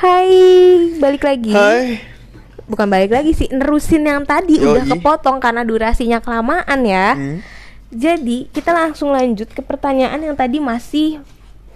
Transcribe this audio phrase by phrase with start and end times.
[0.00, 0.32] Hai,
[0.96, 1.52] balik lagi.
[1.52, 2.00] Hai.
[2.64, 4.64] Bukan balik lagi sih, nerusin yang tadi Yoi.
[4.64, 7.12] udah kepotong karena durasinya kelamaan ya.
[7.12, 7.44] Hmm.
[7.92, 11.20] Jadi kita langsung lanjut ke pertanyaan yang tadi masih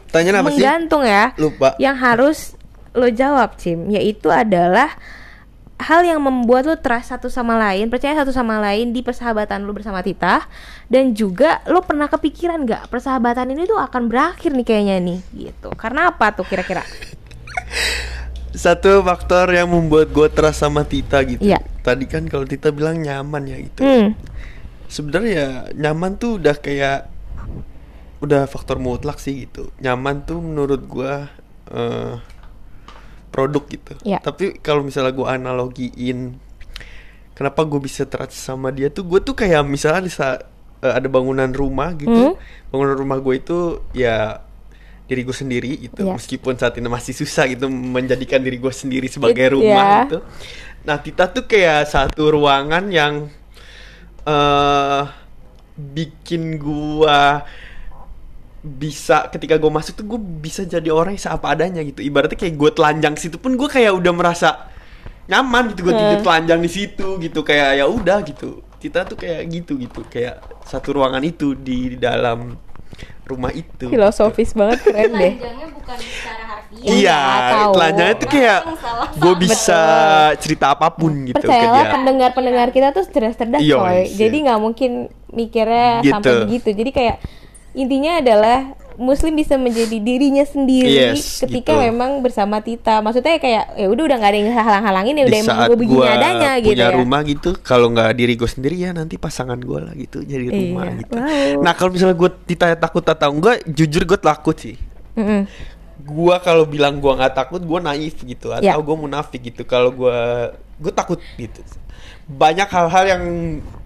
[0.08, 0.56] Tanya apa sih?
[0.56, 1.36] menggantung ya.
[1.36, 1.76] Lupa.
[1.76, 2.38] Yang harus
[2.96, 4.96] lo jawab, Cim, yaitu adalah
[5.76, 9.76] hal yang membuat lo trust satu sama lain, percaya satu sama lain di persahabatan lo
[9.76, 10.48] bersama Tita
[10.88, 15.76] dan juga lo pernah kepikiran nggak persahabatan ini tuh akan berakhir nih kayaknya nih gitu.
[15.76, 16.80] Karena apa tuh kira-kira?
[18.54, 21.42] Satu faktor yang membuat gue trust sama Tita gitu.
[21.42, 21.58] Iya.
[21.82, 23.82] Tadi kan kalau Tita bilang nyaman ya gitu.
[23.82, 24.14] Hmm.
[24.86, 27.10] Sebenarnya nyaman tuh udah kayak
[28.22, 29.74] udah faktor mutlak sih gitu.
[29.82, 31.12] Nyaman tuh menurut gue
[31.74, 32.14] eh,
[33.34, 33.98] produk gitu.
[34.06, 34.22] Iya.
[34.22, 36.38] Tapi kalau misalnya gue analogiin
[37.34, 40.06] kenapa gue bisa trust sama dia tuh gue tuh kayak misalnya
[40.78, 42.38] eh, ada bangunan rumah gitu.
[42.38, 42.38] Hmm.
[42.70, 44.43] Bangunan rumah gue itu ya
[45.04, 46.16] diri gue sendiri gitu Iya.
[46.16, 50.00] meskipun saat ini masih susah gitu menjadikan diri gue sendiri sebagai It- rumah iya.
[50.04, 50.18] gitu
[50.82, 53.28] nah Tita tuh kayak satu ruangan yang
[54.24, 55.02] eh
[55.74, 57.42] bikin gua
[58.64, 62.56] bisa ketika gue masuk tuh gue bisa jadi orang yang seapa adanya gitu ibaratnya kayak
[62.56, 64.72] gue telanjang situ pun gue kayak udah merasa
[65.26, 66.24] nyaman gitu gue tidur Hmm.
[66.24, 70.96] telanjang di situ gitu kayak ya udah gitu kita tuh kayak gitu gitu kayak satu
[70.96, 72.56] ruangan itu di dalam
[73.24, 75.32] rumah itu Filosofis banget keren deh.
[75.34, 76.84] Telanjangnya bukan secara harfiah.
[76.84, 77.20] Iya,
[77.72, 78.60] telanjangnya tuh kayak
[79.16, 79.80] gue bisa
[80.36, 83.88] cerita apa pun gitu ke Percayalah pendengar-pendengar kita tuh cerdas-cerdas Iya, coy.
[83.88, 84.02] iya.
[84.20, 84.90] Jadi nggak mungkin
[85.30, 86.12] mikirnya Gitu.
[86.12, 86.68] sampai begitu.
[86.70, 87.16] Jadi kayak
[87.72, 88.58] intinya adalah
[88.94, 91.82] Muslim bisa menjadi dirinya sendiri Yes, ketika gitu.
[91.82, 92.98] memang bersama Tita.
[92.98, 96.06] Maksudnya kayak ya udah udah nggak ada yang halang-halangin ya udah emang gue begini gue
[96.06, 96.94] adanya gitu punya ya.
[96.94, 100.86] rumah gitu, kalau nggak diri gue sendiri ya nanti pasangan gue lah gitu jadi rumah
[100.86, 101.14] Iya, gitu.
[101.18, 101.62] wow.
[101.62, 104.76] Nah kalau misalnya gue ditanya takut atau enggak, jujur gue takut sih.
[105.18, 105.42] Mm-mm.
[106.04, 108.76] Gua kalau bilang gua nggak takut, gue naif gitu atau Ya.
[108.76, 109.64] gue munafik gitu.
[109.64, 110.18] Kalau gue
[110.76, 111.64] gue takut gitu.
[112.24, 113.24] Banyak hal-hal yang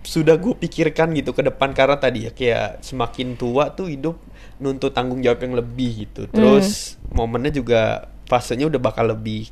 [0.03, 4.17] sudah gue pikirkan gitu ke depan karena tadi ya kayak semakin tua tuh hidup
[4.59, 6.27] nuntut tanggung jawab yang lebih gitu.
[6.31, 9.49] Terus momennya juga fasenya udah bakal lebih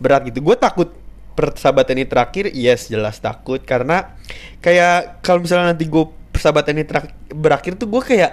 [0.00, 0.40] berat gitu.
[0.40, 0.88] Gue takut
[1.36, 3.60] persahabatan ini terakhir, yes jelas takut.
[3.60, 4.16] Karena
[4.64, 6.84] kayak kalau misalnya nanti gue persahabatan ini
[7.32, 8.32] berakhir tuh gue kayak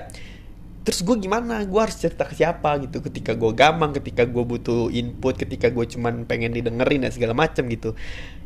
[0.84, 1.64] terus gue gimana?
[1.68, 3.04] Gue harus cerita ke siapa gitu?
[3.04, 7.68] Ketika gue gamang ketika gue butuh input ketika gue cuman pengen didengerin dan segala macam
[7.68, 7.96] gitu.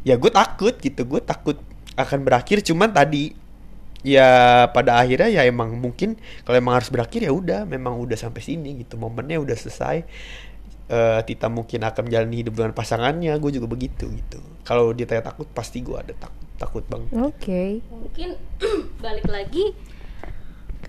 [0.01, 1.06] Ya gue takut gitu.
[1.06, 1.61] Gue takut
[1.97, 2.66] akan berakhir.
[2.66, 3.33] Cuman tadi
[4.06, 4.30] ya
[4.69, 8.85] pada akhirnya ya emang mungkin kalau emang harus berakhir ya udah memang udah sampai sini
[8.85, 10.06] gitu momennya udah selesai
[10.88, 15.28] Eh, Tita mungkin akan menjalani hidup dengan pasangannya gue juga begitu gitu kalau dia tanya
[15.28, 17.84] takut pasti gue ada takut takut banget Oke.
[17.91, 18.40] Mungkin
[19.03, 19.75] balik lagi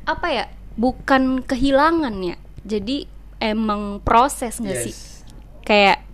[0.06, 0.44] apa ya?
[0.78, 2.38] Bukan kehilangan ya.
[2.62, 3.10] Jadi
[3.42, 4.94] emang proses nggak sih?
[4.94, 5.26] Yes.
[5.66, 6.06] Kayak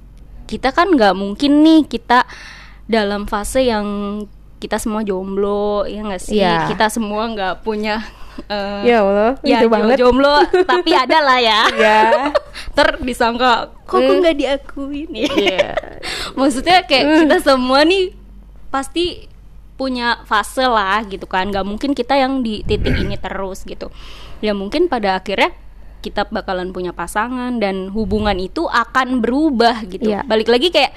[0.49, 2.25] kita kan nggak mungkin nih kita
[2.89, 3.85] dalam fase yang
[4.65, 6.41] kita semua jomblo ya nggak sih?
[6.41, 6.73] Iya.
[6.73, 8.01] Kita semua nggak punya
[8.49, 10.01] eh, Ya Allah, ya itu banget.
[10.01, 11.61] jomblo tapi ada lah ya.
[11.71, 12.01] Ya.
[12.77, 14.25] Ter disangka kok Hmm.
[14.25, 15.29] nggak diakuin ya.
[15.31, 15.69] Iya.
[16.39, 17.19] Maksudnya kayak Hmm.
[17.23, 18.17] kita semua nih
[18.69, 19.29] pasti
[19.75, 21.47] punya fase lah gitu kan.
[21.47, 23.93] Gak mungkin kita yang di titik ini terus gitu.
[24.39, 25.53] Ya mungkin pada akhirnya
[25.99, 30.11] kita bakalan punya pasangan dan hubungan itu akan berubah gitu.
[30.11, 30.23] Iya.
[30.23, 30.93] Balik lagi kayak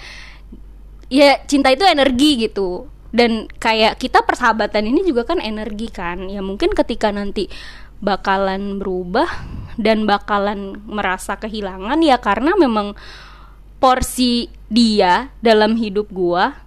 [1.08, 2.86] ya cinta itu energi gitu.
[3.12, 6.28] Dan kayak kita persahabatan ini juga kan energi kan.
[6.28, 7.48] Ya mungkin ketika nanti
[7.98, 9.26] bakalan berubah
[9.78, 12.94] dan bakalan merasa kehilangan ya karena memang
[13.78, 16.58] porsi dia dalam hidup gua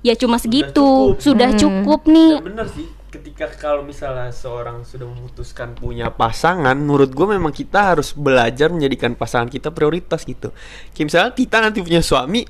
[0.00, 1.20] ya cuma segitu cukup.
[1.20, 1.60] sudah Hmm.
[1.60, 7.26] cukup nih Ya bener sih ketika kalau misalnya seorang sudah memutuskan punya pasangan menurut gue
[7.26, 10.54] memang kita harus belajar menjadikan pasangan kita prioritas gitu
[10.94, 12.46] kayak misalnya Tita nanti punya suami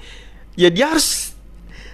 [0.60, 1.29] ya dia harus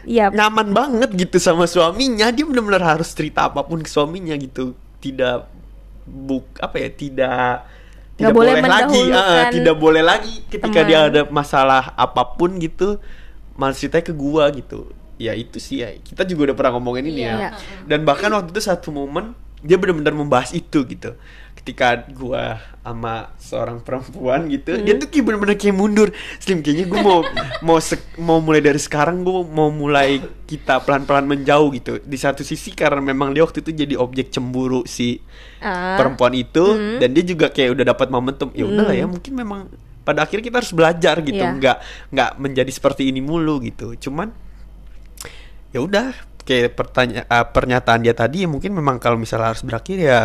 [0.06, 0.30] Iya.
[0.30, 4.72] nyaman banget gitu sama suaminya dia benar-benar harus cerita apa pun ke suaminya gitu
[5.02, 5.50] tidak
[6.06, 7.52] buk apa ya tidak
[8.16, 10.88] Nggak tidak boleh boleh, lagi mendahulukan tidak boleh lagi ketika teman.
[10.88, 12.96] dia ada masalah apa pun gitu
[13.58, 17.24] malah ceritanya ke gua gitu ya itu sih ya kita juga udah pernah ngomongin ini
[17.24, 17.34] Iya.
[17.36, 17.48] ya
[17.84, 19.36] dan bahkan waktu itu satu momen
[19.66, 21.18] dia benar-benar membahas itu gitu.
[21.58, 26.08] Ketika gua sama seorang perempuan gitu dia tuh kayak bener-bener kayak mundur.
[26.38, 27.20] Slim kayaknya gua mau
[27.66, 27.78] mau
[28.22, 31.98] mau mulai dari sekarang gua mau mulai kita pelan-pelan menjauh gitu.
[31.98, 35.18] Di satu sisi karena memang dia waktu itu jadi objek cemburu si
[35.56, 35.96] Ah.
[35.98, 39.66] perempuan itu dan dia juga kayak udah dapat momentum ya udahlah ya mungkin memang
[40.06, 41.42] pada akhirnya kita harus belajar gitu.
[41.42, 41.50] Iya.
[41.58, 41.76] nggak
[42.14, 43.98] nggak menjadi seperti ini mulu gitu.
[43.98, 44.30] Cuman
[45.74, 46.14] ya udah
[46.46, 50.20] kayak pertanya eh, pernyataan dia tadi ya mungkin memang kalau misalnya harus berakhir ya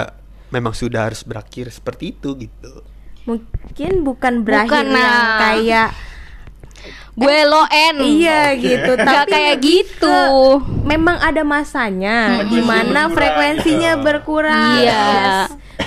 [0.53, 2.85] memang sudah harus berakhir seperti itu gitu
[3.21, 5.37] Mungkin bukan berakhir Bukan, yang nah.
[5.37, 5.89] kayak
[7.13, 10.09] gue lo N Iya gitu, tapi kayak lebih gitu.
[10.09, 14.01] ke- memang ada masanya di mana frekuensinya iya.
[14.01, 14.81] berkurang.
[14.81, 15.03] Iya.
[15.05, 15.37] Yes.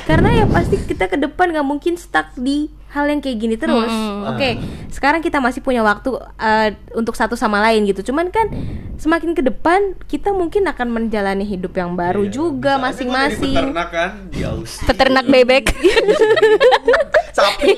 [0.06, 3.90] Karena ya pasti kita ke depan nggak mungkin stuck di hal yang kayak gini terus.
[4.30, 4.54] Oke,
[4.88, 8.06] sekarang kita masih punya waktu uh, untuk satu sama lain gitu.
[8.06, 8.46] Cuman kan
[8.94, 12.30] semakin ke depan kita mungkin akan menjalani hidup yang baru Iya.
[12.30, 13.50] juga masing-masing.
[13.50, 14.10] peternak kan
[14.86, 15.74] peternak bebek
[17.34, 17.74] sapi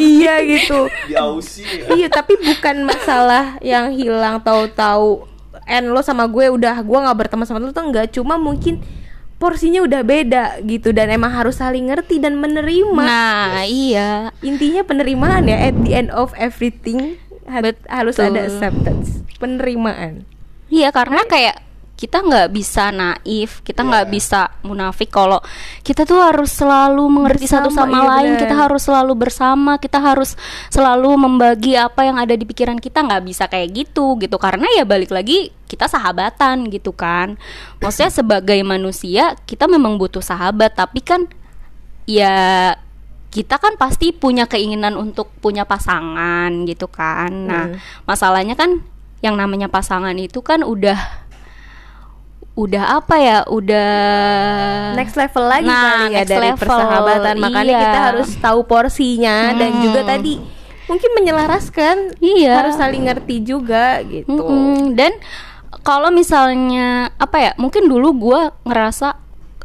[0.00, 0.88] iya gitu.
[1.04, 1.92] di Aussie ya.
[1.92, 5.28] iya tapi bukan masalah yang hilang tahu-tahu
[5.68, 8.80] en lo sama gue udah gue nggak berteman sama lo tuh enggak cuma mungkin
[9.36, 13.04] porsinya udah beda gitu dan emang harus saling ngerti dan menerima.
[13.04, 14.30] Nah iya.
[14.40, 20.24] Intinya penerimaan ya at the end of everything ha- harus ada acceptance penerimaan.
[20.72, 21.60] Iya karena kayak
[21.94, 24.12] kita nggak bisa naif, kita nggak Iya.
[24.12, 25.38] bisa munafik kalau
[25.80, 28.42] kita tuh harus selalu mengerti satu Bersama, sama iya lain, benar.
[28.42, 30.30] kita harus selalu bersama, kita harus
[30.68, 34.82] selalu membagi apa yang ada di pikiran kita nggak bisa kayak gitu gitu karena ya
[34.82, 37.38] balik lagi kita sahabatan gitu kan,
[37.78, 41.30] maksudnya sebagai manusia kita memang butuh sahabat tapi kan
[42.04, 42.74] ya
[43.30, 47.30] kita kan pasti punya keinginan untuk punya pasangan gitu kan.
[47.50, 47.78] Nah, Hmm.
[48.06, 48.82] masalahnya kan
[49.26, 51.23] yang namanya pasangan itu kan udah
[52.54, 53.38] udah apa ya?
[53.46, 53.90] Udah
[54.94, 57.82] next level lagi Nah, kali ya next dari level, persahabatan makanya iya.
[57.82, 59.82] kita harus tahu porsinya dan Hmm.
[59.82, 60.34] juga tadi
[60.84, 62.52] mungkin menyelaraskan Iya.
[62.60, 64.92] harus saling ngerti juga gitu Mm-mm.
[64.92, 65.16] Dan
[65.80, 67.52] kalau misalnya apa ya?
[67.56, 69.18] Mungkin dulu gua ngerasa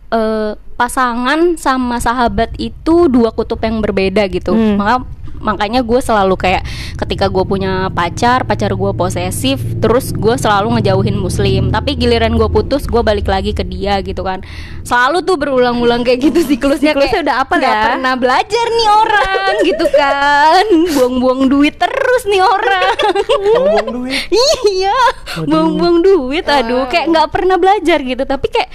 [0.10, 4.50] eh, pasangan sama sahabat itu dua kutub yang berbeda gitu.
[4.50, 4.80] Hmm.
[4.80, 4.96] Maka
[5.40, 6.64] makanya gue selalu kayak
[7.00, 11.72] ketika gue punya pacar, pacar gue posesif, terus gue selalu ngejauhin muslim.
[11.74, 14.44] Tapi giliran gue putus, gue balik lagi ke dia gitu kan.
[14.86, 16.96] Selalu tuh berulang-ulang kayak gitu siklusnya.
[16.96, 17.84] Siklusnya kayak udah apa nggak ya?
[17.92, 20.66] pernah belajar nih orang gitu kan.
[20.96, 22.96] Buang-buang duit terus nih orang.
[23.40, 24.20] Ngomong duit
[24.78, 24.98] iya
[25.46, 28.70] buang-buang duit aduh kayak nggak pernah belajar gitu tapi kayak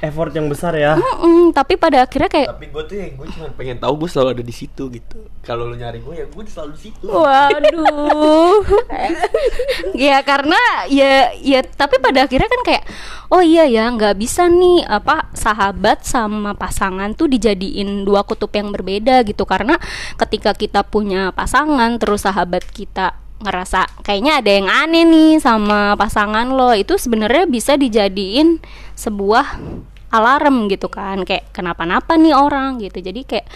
[0.00, 0.96] effort yang besar ya.
[0.96, 4.28] Mm-mm, tapi pada akhirnya kayak tapi gue tuh yang gue cuma pengen tahu gue selalu
[4.40, 5.18] ada di situ gitu.
[5.44, 7.06] Kalau lu nyari gue ya gue selalu di situ.
[7.08, 8.60] Waduh.
[9.96, 10.56] Ya karena
[10.88, 12.84] ya ya tapi pada akhirnya kan kayak
[13.28, 18.72] oh iya ya nggak bisa nih apa sahabat sama pasangan tuh dijadiin dua kutub yang
[18.72, 19.44] berbeda gitu.
[19.44, 19.76] Karena
[20.16, 26.48] ketika kita punya pasangan terus sahabat kita ngerasa kayaknya ada yang aneh nih sama pasangan
[26.52, 26.76] lo.
[26.76, 28.60] Itu sebenarnya bisa dijadiin
[28.94, 29.56] sebuah
[30.12, 31.24] alarm gitu kan.
[31.24, 33.00] Kayak kenapa-napa nih orang gitu.
[33.00, 33.46] Jadi kayak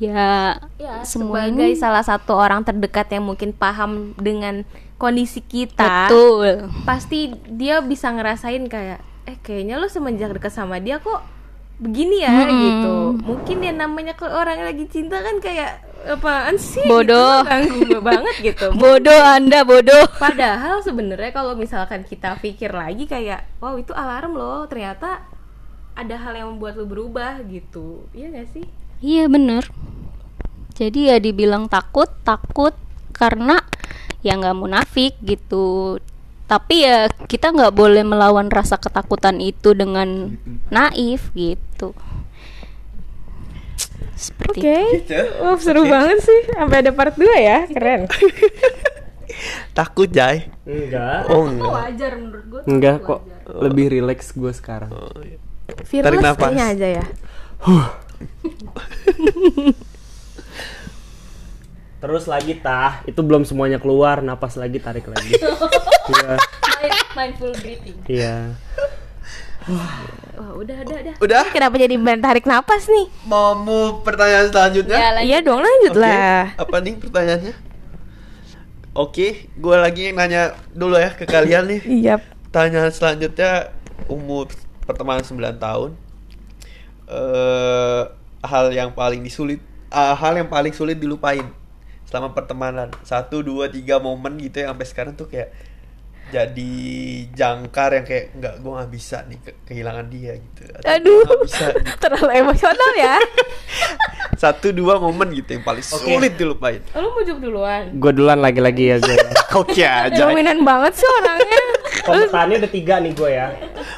[0.00, 4.64] ya, ya, semua sebagai ini salah satu orang terdekat yang mungkin paham dengan
[4.96, 6.68] kondisi kita betul.
[6.84, 11.24] pasti dia bisa ngerasain kayak eh kayaknya lo semenjak dekat sama dia kok
[11.80, 12.60] begini ya Mm-mm.
[12.60, 12.94] gitu.
[13.24, 16.84] Mungkin ya namanya kalau orang lagi cinta kan kayak apaan sih?
[16.86, 17.44] Bodoh.
[17.44, 18.66] gitu, ganggu banget gitu.
[18.82, 20.06] Bodoh anda bodoh.
[20.16, 25.24] Padahal sebenarnya kalau misalkan kita pikir lagi kayak wow itu alarm loh ternyata
[25.94, 28.08] ada hal yang membuat lo berubah gitu.
[28.16, 28.64] Iya gak sih?
[29.04, 29.68] Iya bener.
[30.76, 32.72] Jadi ya dibilang takut Takut
[33.12, 33.60] karena
[34.20, 35.96] Ya nggak munafik gitu.
[36.44, 40.36] Tapi ya kita nggak boleh melawan rasa ketakutan itu Dengan
[40.68, 41.96] naif gitu
[44.20, 45.00] Seperti itu.
[45.00, 45.16] Gitu.
[45.40, 46.52] Wah seru banget sih.
[46.52, 47.64] Sampai ada part 2 ya.
[47.72, 48.04] Keren.
[49.76, 50.52] Takut Jai.
[50.68, 51.24] Enggak.
[51.32, 51.72] Oh enggak.
[51.72, 53.24] wajar menurut gue enggak kok.
[53.48, 54.92] lebih relax gue sekarang.
[54.92, 55.40] Oh, iya.
[56.04, 56.52] Tarik nafas.
[56.52, 57.04] aja ya.
[62.00, 63.00] Terus lagi tah.
[63.08, 64.20] Itu belum semuanya keluar.
[64.20, 65.40] Napas lagi tarik lagi.
[66.10, 66.42] Iya.
[67.14, 67.94] Mindful breathing.
[68.10, 68.58] Iya
[69.70, 70.20] Wah.
[70.60, 71.14] Udah udah udah.
[71.24, 71.44] Udah?
[71.52, 73.06] Kenapa jadi band tarik napas nih?
[73.24, 74.96] Mau mau pertanyaan selanjutnya?
[74.96, 75.28] Ya, lanjut.
[75.28, 76.42] Iya dong lanjut Oke, lah.
[76.60, 77.54] Apa nih pertanyaannya?
[78.90, 80.42] Oke gue lagi yang nanya
[80.76, 81.80] dulu ya ke kalian nih.
[82.04, 82.14] Iya.
[82.50, 83.70] Pertanyaan selanjutnya
[84.10, 84.50] umur
[84.84, 85.90] pertemanan 9 tahun.
[87.08, 88.02] Eh
[88.40, 89.60] hal yang paling disulit
[89.92, 91.46] ah, hal yang paling sulit dilupain
[92.04, 92.90] selama pertemanan.
[93.06, 95.54] Satu dua tiga momen gitu yang sampai sekarang tuh kayak
[96.30, 96.72] jadi
[97.30, 100.60] jangkar yang kayak nggak gue nggak bisa nih ke- kehilangan dia gitu.
[100.72, 101.90] Atau Aduh nggak bisa gitu.
[101.98, 103.16] Terlalu emosional ya.
[104.42, 106.80] Satu dua momen gitu yang paling sulit dilupain.
[106.92, 107.92] Lu mujuk duluan?
[107.92, 109.16] Gue duluan lagi-lagi ya gue
[109.60, 110.16] oke aja.
[110.16, 111.62] Dominan banget sih orangnya.
[112.00, 113.46] Kompetanya udah tiga nih gue ya.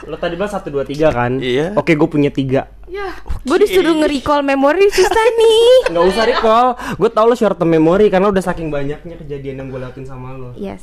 [0.03, 1.39] Lo tadi bilang satu dua tiga kan?
[1.39, 1.73] Iya.
[1.73, 2.67] oke gue punya tiga.
[2.89, 3.09] Ya
[3.43, 5.89] Gue disuruh nge-recall memori susah nih.
[5.89, 6.67] Nggak usah recall.
[6.95, 10.35] Gue tau lo short term memory karena udah saking banyaknya kejadian yang gue lakuin sama
[10.35, 10.83] lo Yes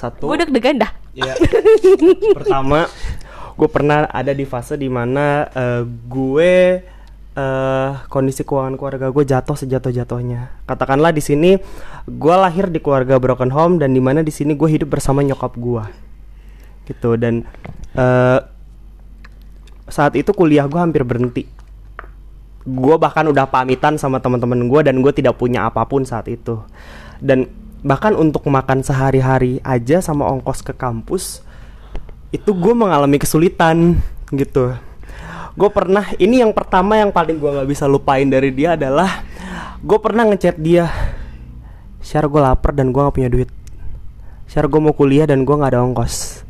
[0.00, 0.28] satu.
[0.28, 0.92] Gue deg-degan dah.
[1.14, 1.34] Iya.
[2.38, 2.90] Pertama,
[3.54, 6.54] gue pernah ada di fase di mana eh, gue
[7.34, 11.58] eh kondisi keuangan keluarga gue jatuh sejatuh jatuhnya katakanlah di sini
[12.06, 15.58] gue lahir di keluarga broken home dan di mana di sini gue hidup bersama nyokap
[15.58, 15.82] gue
[16.86, 17.42] gitu dan
[17.98, 18.38] eh
[19.88, 21.44] saat itu kuliah gue hampir berhenti.
[22.64, 26.64] Gue bahkan udah pamitan sama teman-teman gue dan gue tidak punya apa pun saat itu.
[27.20, 27.44] Dan
[27.84, 31.44] bahkan untuk makan sehari-hari aja sama ongkos ke kampus
[32.32, 34.00] itu gue mengalami kesulitan
[34.32, 34.72] gitu.
[35.54, 39.22] Gue pernah ini yang pertama yang paling gue nggak bisa lupain dari dia adalah
[39.84, 40.88] gue pernah ngechat dia
[42.00, 43.52] share gue lapar dan gue nggak punya duit.
[44.48, 46.42] Share gue mau kuliah dan gue nggak ada ongkos.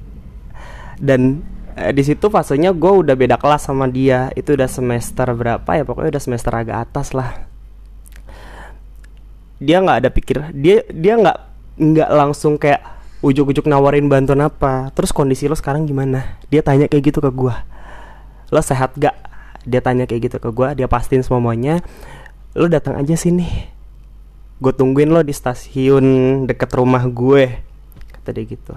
[1.03, 1.43] Dan
[1.75, 5.83] eh, di situ fasenya gue udah beda kelas sama dia itu udah semester berapa ya
[5.83, 7.54] pokoknya udah semester agak atas lah
[9.63, 11.39] dia nggak ada pikir dia dia nggak
[11.75, 12.83] nggak langsung kayak
[13.25, 14.93] ujuk-ujuk nawarin bantuan apa.
[14.93, 16.37] Terus kondisi lo sekarang gimana?
[16.53, 17.57] Dia tanya kayak gitu ke gue
[18.53, 19.17] lo sehat gak
[19.65, 21.81] dia tanya kayak gitu ke gue dia pastiin semuanya.
[22.53, 23.49] Lo datang aja sini.
[24.61, 26.05] Gue tungguin lo di stasiun
[26.47, 27.65] deket rumah gue
[28.15, 28.75] kata dia gitu.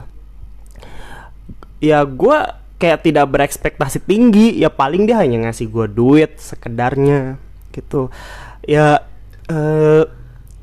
[1.84, 2.38] Ya gue
[2.82, 4.58] kayak tidak berekspektasi tinggi.
[4.58, 7.38] Ya paling dia hanya ngasih gue duit sekedarnya
[7.76, 8.10] gitu.
[8.66, 9.06] Ya
[9.52, 10.08] eh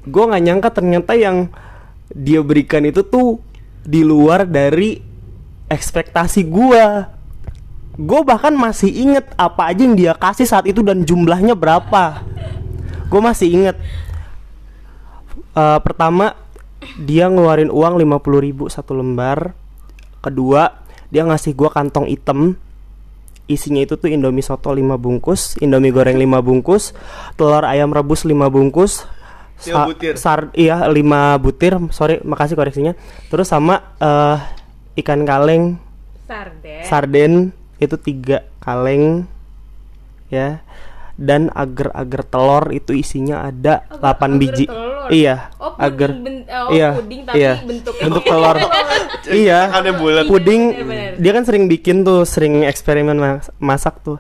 [0.05, 1.49] gue nggak nyangka ternyata yang
[2.13, 3.41] dia berikan itu tuh
[3.85, 5.01] di luar dari
[5.69, 6.85] ekspektasi gue
[7.95, 12.27] gue bahkan masih inget apa aja yang dia kasih saat itu dan jumlahnya berapa.
[13.07, 13.77] Gue masih inget
[15.55, 16.35] Eh, pertama
[16.99, 19.55] dia ngeluarin uang 50.000 ribu satu lembar.
[20.19, 20.83] Kedua
[21.15, 22.59] dia ngasih gua kantong hitam.
[23.47, 26.97] Isinya itu tuh indomie soto 5 bungkus indomie goreng 5 bungkus
[27.37, 29.05] telur ayam rebus 5 bungkus
[29.57, 30.15] Lima butir.
[30.15, 30.95] sar iya 5
[31.39, 31.73] butir.
[31.91, 32.93] Sorry makasih koreksinya.
[33.27, 34.37] Terus sama eh,
[34.97, 35.79] ikan kaleng.
[36.25, 36.81] Sarden.
[36.83, 37.33] sarden
[37.77, 39.29] itu tiga kaleng
[40.27, 40.65] ya.
[41.15, 44.67] Dan agar-agar telur itu isinya ada 8 biji.
[44.67, 44.93] telur.
[45.07, 47.53] iya Oh, puding agar ben- oh, iya puding tapi iya.
[47.61, 48.57] bentuknya bentuk kayak telur.
[49.27, 49.61] Iya.
[49.95, 50.25] Bulat.
[50.27, 51.13] puding Bener-bener.
[51.17, 54.17] dia kan sering bikin tuh sering eksperimen mas- masak tuh.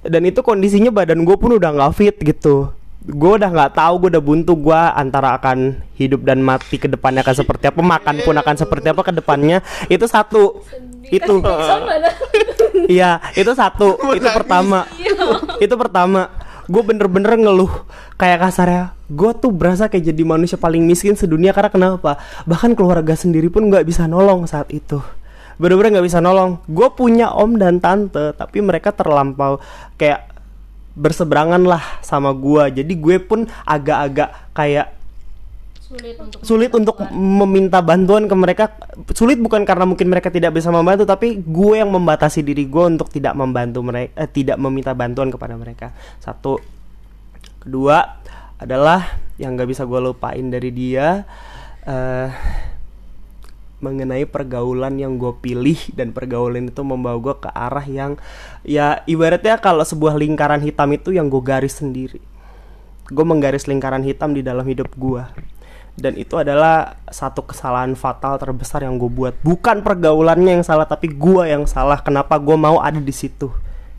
[0.00, 2.68] Dan itu kondisinya badan gue pun udah nggak fit gitu
[3.00, 7.24] gue udah nggak tahu gue udah buntu gue antara akan hidup dan mati ke depannya
[7.24, 9.64] akan seperti apa makan pun akan seperti apa ke depannya.
[9.88, 10.60] Itu satu.
[11.08, 11.40] Itu.
[12.90, 13.98] Iya itu satu.
[14.18, 14.86] Itu pertama.
[15.58, 16.30] Itu pertama.
[16.70, 17.70] Gue bener-bener ngeluh.
[18.14, 22.18] Kayak kasarnya gue tuh berasa kayak jadi manusia paling miskin sedunia karena kenapa?
[22.46, 25.02] Bahkan keluarga sendiri pun nggak bisa nolong saat itu.
[25.58, 26.62] Bener-bener nggak bisa nolong.
[26.70, 29.58] Gue punya om dan tante tapi mereka terlampau
[29.98, 30.29] kayak
[31.00, 35.00] berseberangan lah sama gue jadi gue pun agak-agak kayak
[35.90, 38.64] sulit untuk sulit untuk meminta bantuan ke mereka.
[39.10, 43.10] Sulit bukan karena mungkin mereka tidak bisa membantu tapi gue yang membatasi diri gue untuk
[43.10, 45.90] tidak membantu mereka eh, tidak meminta bantuan kepada mereka.
[46.22, 46.62] Satu.
[47.58, 47.98] Kedua
[48.62, 51.26] adalah yang gak bisa gue lupain dari dia
[51.82, 52.28] eh
[53.80, 58.20] mengenai pergaulan yang gue pilih dan pergaulan itu membawa gue ke arah yang
[58.62, 62.20] ya ibaratnya kalau sebuah lingkaran hitam itu yang gue garis sendiri.
[63.10, 65.24] Gue menggaris lingkaran hitam di dalam hidup gue
[65.98, 69.34] dan itu adalah satu kesalahan fatal terbesar yang gue buat.
[69.42, 72.00] Bukan pergaulannya yang salah tapi gue yang salah.
[72.00, 73.50] Kenapa gue mau ada di situ?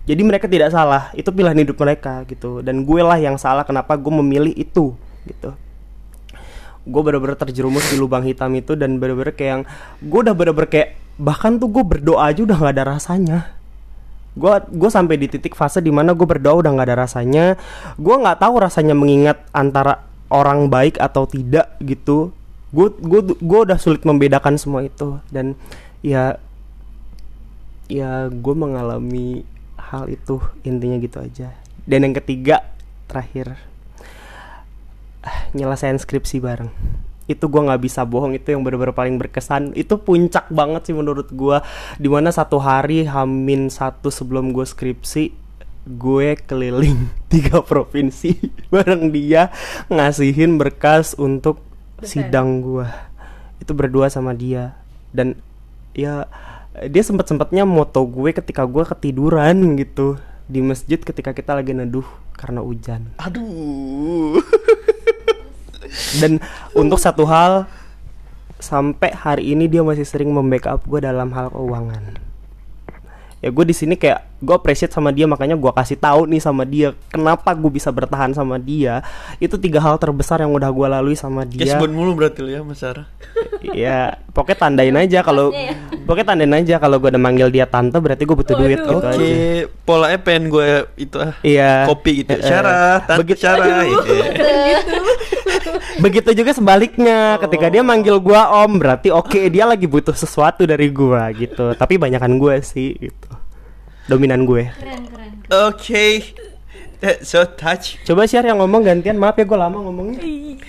[0.08, 1.14] Jadi mereka tidak salah.
[1.14, 2.66] Itu pilihan hidup mereka gitu.
[2.66, 4.96] Dan gue lah yang salah kenapa gue memilih itu
[5.30, 5.54] gitu
[6.82, 9.64] gue bener-bener terjerumus di lubang hitam itu dan bener-bener kayak yang
[10.02, 10.90] gue udah bener-bener kayak
[11.22, 13.40] bahkan tuh gue berdoa aja udah nggak ada rasanya.
[14.34, 17.46] Gue gue sampai di titik fase di mana gue berdoa udah nggak ada rasanya.
[18.02, 20.02] Gue nggak tahu rasanya mengingat antara
[20.34, 22.34] orang baik atau tidak gitu.
[22.74, 25.22] Gue gue gue udah sulit membedakan semua itu.
[25.30, 25.54] Dan
[26.02, 26.42] ya
[27.86, 29.46] ya gue mengalami
[29.78, 31.54] hal itu intinya gitu aja.
[31.86, 32.66] Dan yang ketiga
[33.12, 33.71] terakhir
[35.54, 36.72] nyelesain skripsi bareng.
[37.30, 39.72] Itu gue nggak bisa bohong itu yang bener-bener paling berkesan.
[39.78, 41.58] Itu puncak banget sih menurut gue
[42.02, 45.42] di mana satu hari hamin satu sebelum gue skripsi
[45.82, 48.38] gue keliling tiga provinsi
[48.74, 49.50] bareng dia
[49.90, 51.58] ngasihin berkas untuk
[52.06, 52.86] sidang gue
[53.62, 54.74] itu berdua sama dia.
[55.14, 55.38] Dan
[55.94, 56.26] ya
[56.88, 60.18] dia sempet sempetnya moto gue ketika gue ketiduran gitu.
[60.52, 63.14] Di masjid ketika kita lagi neduh karena hujan.
[63.22, 64.42] Aduh.
[66.18, 66.40] dan
[66.72, 67.68] untuk satu hal
[68.58, 72.22] sampai hari ini dia masih sering membackup gue dalam hal keuangan
[73.42, 76.62] ya gue di sini kayak gue appreciate sama dia makanya gue kasih tahu nih sama
[76.62, 79.02] dia kenapa gue bisa bertahan sama dia
[79.42, 82.62] itu tiga hal terbesar yang udah gue lalui sama dia Cashbone mulu berarti lu ya
[82.62, 83.10] Mas Sarah.
[83.74, 85.50] ya pokoknya tandain aja kalau
[86.06, 89.10] pokoknya tandain aja kalau gue udah manggil dia tante berarti gue butuh duit gitu Oke,
[89.10, 89.26] aja
[89.90, 90.70] polanya pengen gue
[91.02, 91.34] itu ah.
[91.42, 91.90] Iya.
[91.90, 92.38] Kopi gitu.
[92.46, 94.14] Syarah, tante Begitu- Syarah gitu.
[96.00, 100.88] Begitu juga sebaliknya, ketika dia manggil gua om, berarti oke dia lagi butuh sesuatu dari
[100.88, 101.76] gua gitu.
[101.76, 103.30] Tapi banyakan gue sih gitu.
[104.08, 104.72] Dominan gue.
[104.72, 105.32] Keren keren.
[105.68, 106.36] Oke.
[107.02, 107.98] That's so touch.
[108.06, 109.18] Coba share yang ngomong gantian.
[109.18, 110.22] Maaf ya gue lama ngomongnya.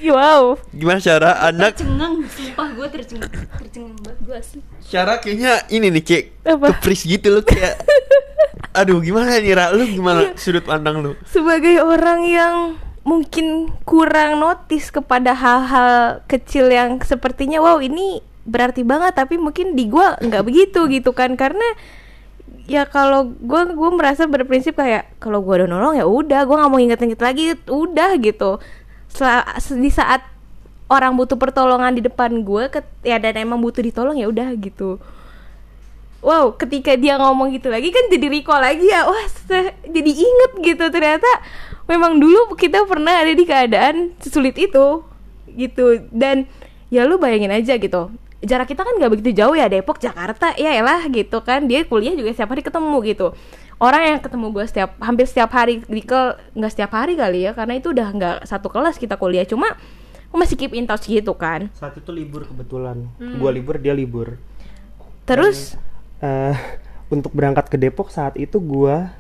[0.09, 0.57] Wow.
[0.73, 1.45] Gimana Syarah?
[1.45, 4.61] Anak Cengang, sumpah gue tercengang, tercengang banget gue asli.
[4.81, 6.73] Syarah kayaknya ini nih Apa?
[6.73, 7.85] kepris gitu loh kayak
[8.81, 9.77] Aduh gimana nih Ra?
[9.77, 11.13] Lu gimana sudut pandang lu?
[11.29, 12.57] Sebagai orang yang
[13.03, 19.19] mungkin kurang notice kepada hal-hal kecil yang sepertinya wow ini berarti banget.
[19.19, 21.35] Tapi mungkin di gua nggak begitu gitu kan.
[21.35, 21.65] Karena
[22.71, 26.73] ya kalau gua gua merasa berprinsip kayak kalau gua udah nolong ya udah gua nggak
[26.73, 28.63] mau inget-inget lagi udah gitu.
[29.11, 30.25] Sela- di saat
[30.93, 32.69] orang butuh pertolongan di depan gue
[33.01, 35.01] ya dan emang butuh ditolong ya udah gitu.
[36.21, 39.09] Wow ketika dia ngomong gitu lagi kan jadi recall lagi ya.
[39.09, 39.27] Wah
[39.89, 41.29] jadi inget gitu ternyata
[41.89, 45.03] memang dulu kita pernah ada di keadaan sesulit itu
[45.53, 46.03] gitu.
[46.13, 46.47] Dan
[46.93, 48.13] ya lu bayangin aja gitu
[48.43, 51.65] jarak kita kan nggak begitu jauh ya Depok Jakarta ya elah gitu kan.
[51.71, 53.27] Dia kuliah juga setiap hari ketemu gitu.
[53.83, 57.55] Orang yang ketemu gue setiap hampir setiap hari di kel nggak setiap hari kali ya
[57.55, 59.47] karena itu udah nggak satu kelas kita kuliah.
[59.47, 59.75] Cuma
[60.35, 61.71] masih keep in touch gitu kan.
[61.79, 63.07] Saat itu libur kebetulan.
[63.39, 64.39] Gua libur, dia libur.
[65.23, 65.79] terus?
[66.19, 66.59] Eh
[67.13, 69.15] untuk berangkat ke Depok saat itu gua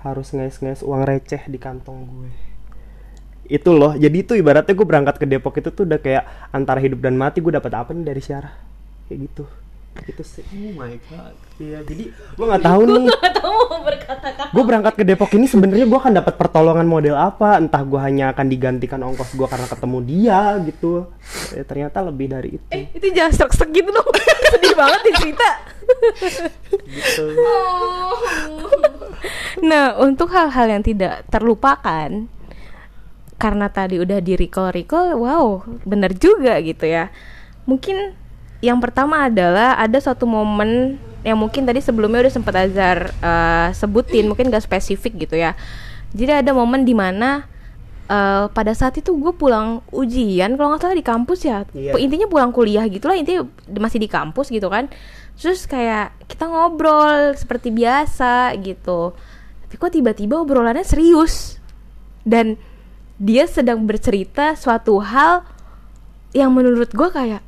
[0.00, 2.30] harus ngais-ngais uang receh di kantong gue.
[3.50, 7.02] Itu loh, jadi itu ibaratnya gue berangkat ke Depok itu tuh udah kayak antara hidup
[7.02, 8.54] dan mati gue dapat apa nih dari Syarah.
[9.10, 9.44] Kayak gitu.
[10.06, 10.46] Gitu sih.
[10.46, 11.34] Oh my god.
[11.58, 13.06] Iya, jadi gue nggak tahu nih.
[13.10, 14.54] Gak tau mau berkata-kata.
[14.54, 17.58] Gue berangkat ke Depok ini sebenarnya gue akan dapat pertolongan model apa?
[17.58, 21.10] Entah gue hanya akan digantikan ongkos gue karena ketemu dia gitu.
[21.58, 22.70] Eh, ternyata lebih dari itu.
[22.70, 24.06] eh itu jangan serak gitu dong
[24.54, 25.48] sedih banget di cerita
[26.90, 27.24] Gitu.
[29.60, 32.08] Nah, untuk hal-hal yang tidak terlupakan
[33.40, 37.08] karena tadi udah di recall-recall, wow, bener juga gitu ya.
[37.64, 38.12] Mungkin
[38.60, 44.28] yang pertama adalah ada suatu momen yang mungkin tadi sebelumnya udah sempat Azhar eh, sebutin,
[44.28, 45.56] mungkin gak spesifik gitu ya.
[46.12, 47.48] Jadi ada momen di mana
[48.08, 51.64] eh, pada saat itu gue pulang ujian, kalau nggak salah di kampus ya.
[51.72, 51.96] Iya.
[51.96, 54.92] Intinya pulang kuliah gitulah, intinya masih di kampus gitu kan.
[55.40, 59.16] Terus kayak kita ngobrol seperti biasa gitu.
[59.64, 61.56] Tapi kok tiba-tiba obrolannya serius?
[62.20, 62.60] Dan
[63.16, 65.40] dia sedang bercerita suatu hal
[66.36, 67.40] yang menurut gue kayak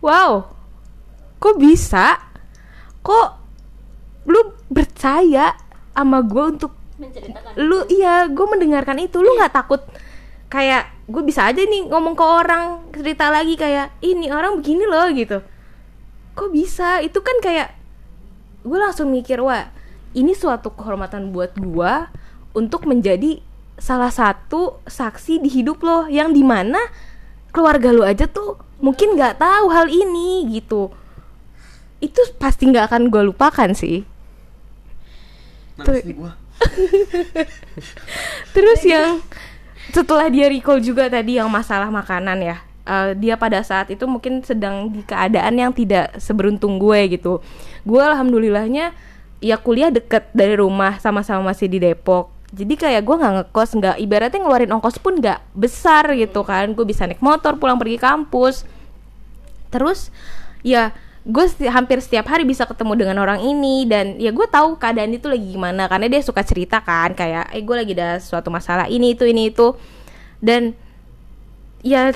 [0.00, 0.48] wow
[1.36, 2.16] kok bisa?
[3.04, 3.28] Kok
[4.32, 5.52] lu percaya
[5.92, 7.60] sama gue untuk Menceritakan.
[7.60, 7.84] lu?
[7.92, 9.20] iya gue mendengarkan itu.
[9.20, 9.84] Lu nggak takut
[10.48, 15.08] kayak gue bisa aja nih ngomong ke orang cerita lagi kayak ini orang begini loh
[15.12, 15.40] gitu
[16.32, 17.74] kok bisa itu kan kayak
[18.62, 19.68] gue langsung mikir wah
[20.12, 21.92] ini suatu kehormatan buat gue
[22.52, 23.40] untuk menjadi
[23.80, 26.78] salah satu saksi di hidup lo yang di mana
[27.50, 30.92] keluarga lo aja tuh mungkin nggak tahu hal ini gitu
[32.02, 34.06] itu pasti nggak akan gue lupakan sih
[35.80, 36.32] nih gua.
[38.54, 39.24] Terus yang
[39.90, 42.56] setelah dia recall juga tadi yang masalah makanan ya.
[42.86, 47.38] Eh, dia pada saat itu mungkin sedang di keadaan yang tidak seberuntung gue gitu.
[47.86, 48.94] Gue alhamdulillahnya
[49.42, 52.30] ya kuliah deket dari rumah sama-sama masih di Depok.
[52.52, 56.76] Jadi kayak gue nggak ngekos, nggak ibaratnya ngeluarin ongkos pun nggak besar gitu kan.
[56.76, 58.68] Gue bisa naik motor pulang pergi kampus.
[59.72, 60.12] Terus
[60.60, 60.92] ya
[61.22, 65.14] gue sti- hampir setiap hari bisa ketemu dengan orang ini dan ya gue tahu keadaan
[65.14, 68.90] itu lagi gimana karena dia suka cerita kan kayak eh gue lagi ada suatu masalah
[68.90, 69.78] ini itu ini itu
[70.42, 70.74] dan
[71.86, 72.10] ya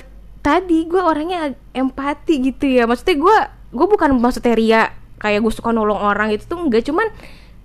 [0.47, 2.87] tadi gue orangnya empati gitu ya.
[2.87, 3.37] Maksudnya gue
[3.75, 4.83] gue bukan maksudnya ria
[5.19, 6.87] kayak gue suka nolong orang itu tuh enggak.
[6.87, 7.11] Cuman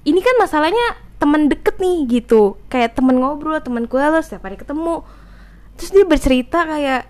[0.01, 2.57] ini kan masalahnya teman deket nih gitu.
[2.73, 5.05] Kayak temen ngobrol temen gue lo setiap hari ketemu.
[5.77, 7.05] Terus dia bercerita kayak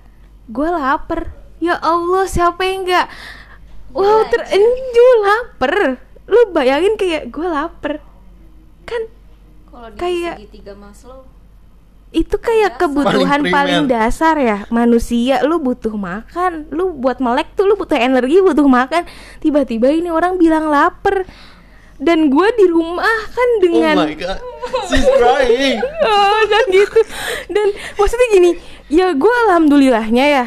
[0.52, 1.32] gue lapar.
[1.64, 3.08] Ya Allah siapa yang enggak?
[3.96, 6.04] Wow terenjul lapar.
[6.28, 8.04] Lu bayangin kayak gue lapar.
[8.84, 9.08] Kan
[9.72, 11.31] Kalau di Kayak- segitiga Maslow
[12.12, 14.68] itu kayak kebutuhan Paling paling, dasar ya.
[14.68, 16.68] Manusia lu butuh makan.
[16.68, 19.08] Lu buat melek tuh lu butuh energi butuh makan.
[19.40, 21.24] Tiba-tiba ini orang bilang lapar.
[22.02, 24.42] Dan gue di rumah kan Oh dengan my god.
[24.92, 25.80] She's crying.
[26.10, 27.00] oh, dan gitu.
[27.48, 28.52] Dan maksudnya gini
[28.92, 30.46] ya gue alhamdulillahnya ya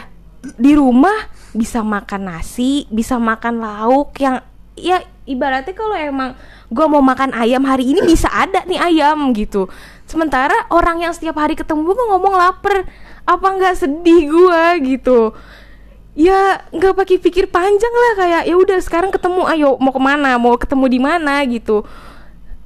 [0.60, 4.44] di rumah bisa makan nasi bisa makan lauk yang
[4.76, 6.36] ya ibaratnya kalau emang
[6.74, 9.70] gue mau makan ayam hari ini bisa ada nih ayam gitu.
[10.10, 12.82] Sementara orang yang setiap hari ketemu gue ngomong lapar
[13.22, 14.62] apa nggak sedih gue
[14.98, 15.30] gitu.
[16.18, 20.34] Ya nggak pakai pikir panjang lah kayak ya udah sekarang ketemu ayo mau ke mana
[20.34, 21.86] mau ketemu di mana gitu.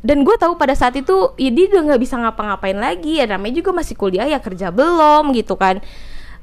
[0.00, 3.20] Dan gue tahu pada saat itu ya dia udah nggak bisa ngapa-ngapain lagi.
[3.20, 5.84] Ya namanya juga masih kuliah ya kerja belum gitu kan.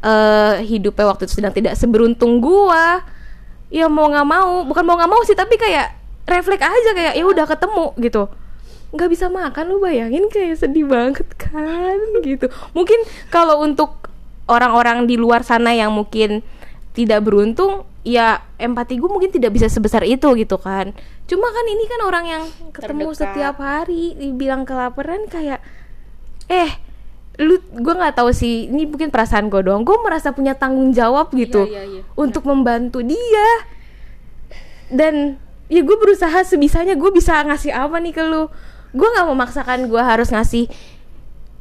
[0.06, 2.86] Eh hidupnya waktu itu sedang tidak seberuntung gue
[3.74, 7.26] ya mau nggak mau bukan mau nggak mau sih tapi kayak refleks aja kayak ya
[7.26, 8.24] udah ketemu gitu.
[8.94, 12.50] Nggak bisa makan lu bayangin kayak sedih banget kan gitu.
[12.74, 14.10] Mungkin kalau untuk
[14.46, 16.46] orang-orang di luar sana yang mungkin
[16.96, 20.94] tidak beruntung ya empati gue mungkin tidak bisa sebesar itu gitu kan.
[21.26, 23.20] Cuma kan ini kan orang yang ketemu Terdekat.
[23.20, 25.60] setiap hari dibilang kelaparan kayak
[26.46, 26.72] eh
[27.36, 29.84] lu gue nggak tahu sih ini mungkin perasaan gue doang.
[29.84, 32.02] Gue merasa punya tanggung jawab gitu iya, iya.
[32.16, 33.50] untuk membantu dia.
[34.86, 38.50] Dan ya gue berusaha sebisanya gue bisa ngasih apa nih ke lu.
[38.96, 40.70] Gue nggak memaksakan gue harus ngasih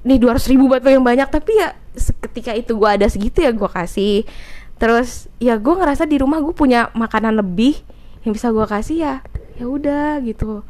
[0.05, 1.29] nih 200 ribu buat lo yang banyak.
[1.29, 4.29] Tapi ya seketika itu gue ada segitu ya gue kasih.
[4.77, 7.81] Terus ya gue ngerasa di rumah gue punya makanan lebih
[8.25, 9.15] yang bisa gue kasih ya
[9.59, 10.67] ya udah gitu.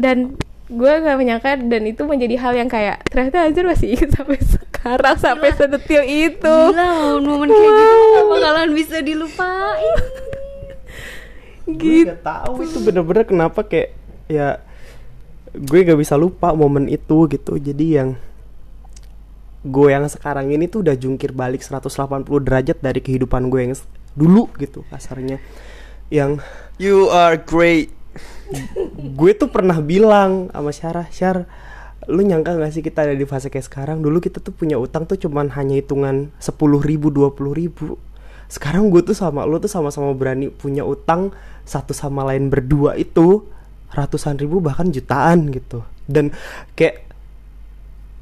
[0.00, 4.38] Dan gue nggak menyangka dan itu menjadi hal yang kayak ternyata Azur masih ingat sampai
[4.38, 6.56] sekarang sampai sedetil itu.
[6.72, 9.98] Gila, momen kayak gitu gak bakalan bisa dilupain.
[11.76, 13.94] Gue gak tahu itu bener-bener kenapa kayak
[14.30, 14.62] ya
[15.50, 17.58] gue gak bisa lupa momen itu gitu.
[17.58, 18.18] Jadi yang
[19.60, 23.74] gue yang sekarang ini tuh udah jungkir balik 180 derajat dari kehidupan gue yang
[24.16, 25.38] dulu gitu kasarnya.
[26.10, 26.42] Yang
[26.80, 27.92] You are great.
[28.98, 31.46] gue tuh pernah bilang sama Syarah Syar
[32.08, 34.00] lu nyangka gak sih kita ada di fase kayak sekarang?
[34.00, 38.00] Dulu kita tuh punya utang tuh cuman hanya hitungan 10 ribu 20 ribu
[38.50, 41.30] sekarang gue tuh sama lu tuh sama-sama berani punya utang
[41.62, 43.46] satu sama lain berdua itu
[43.94, 45.86] ratusan ribu bahkan jutaan gitu.
[46.10, 46.34] Dan
[46.74, 47.06] kayak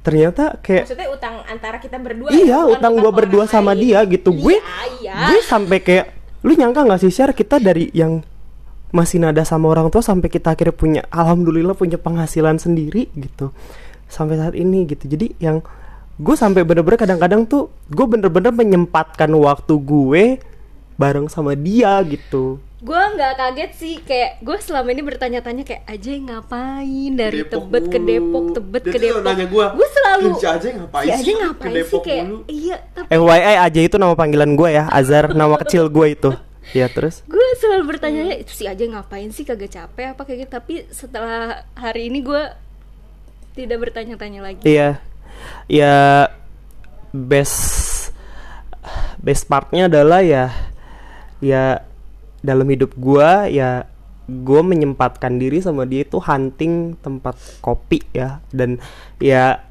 [0.05, 4.37] ternyata kayak maksudnya utang antara kita berdua iya utang gue berdua sama dia gitu.
[4.37, 4.61] Gue
[5.01, 5.33] iya.
[5.33, 6.07] gue sampai kayak
[6.45, 8.21] lu nyangka nggak sih share kita dari yang
[8.93, 13.49] masih nada sama orang tua sampai kita akhirnya punya alhamdulillah punya penghasilan sendiri gitu.
[14.09, 15.09] Sampai saat ini gitu.
[15.09, 15.65] Jadi yang
[16.19, 20.25] gue sampai bener-bener kadang-kadang tuh gue bener-bener menyempatkan waktu gue
[20.99, 22.59] bareng sama dia gitu.
[22.79, 27.85] Gue nggak kaget sih kayak gue selama ini bertanya-tanya kayak aja ngapain dari Depok Tebet
[27.91, 28.11] ke mulu.
[28.11, 29.23] Depok Tebet Dia ke Depok.
[29.23, 32.25] nanya gua, gue selalu "Si Ajay ngapain si sih Ajay ke ngapain Depok sih kayak
[32.27, 36.31] mulu?" iya tapi FYI aja itu nama panggilan gue ya Azhar nama kecil gue itu.
[36.77, 37.25] Ya terus?
[37.25, 40.51] Gue selalu bertanya itu si Ajay ngapain sih kagak capek apa kayak gitu?
[40.51, 42.43] Tapi setelah hari ini gue
[43.59, 44.63] tidak bertanya-tanya lagi.
[44.63, 45.03] Iya,
[45.71, 46.27] ya
[47.15, 48.11] best
[49.19, 50.51] best partnya adalah ya
[51.39, 51.83] ya
[52.43, 53.87] dalam hidup gua ya
[54.29, 58.45] gue menyempatkan diri sama dia itu hunting tempat kopi ya.
[58.53, 58.77] Dan
[59.17, 59.65] ya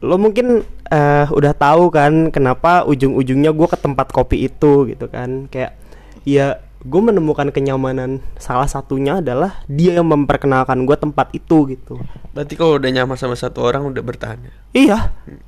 [0.00, 5.46] lo mungkin eh, udah tahu kan kenapa ujung-ujungnya gue ke tempat kopi itu gitu kan.
[5.52, 5.76] Kayak
[6.24, 12.00] ya gue menemukan kenyamanan salah satunya adalah dia yang memperkenalkan gue tempat itu gitu
[12.32, 14.40] Berarti kalau udah nyaman sama satu orang udah bertahan.
[14.40, 14.52] ya?
[14.72, 14.98] iya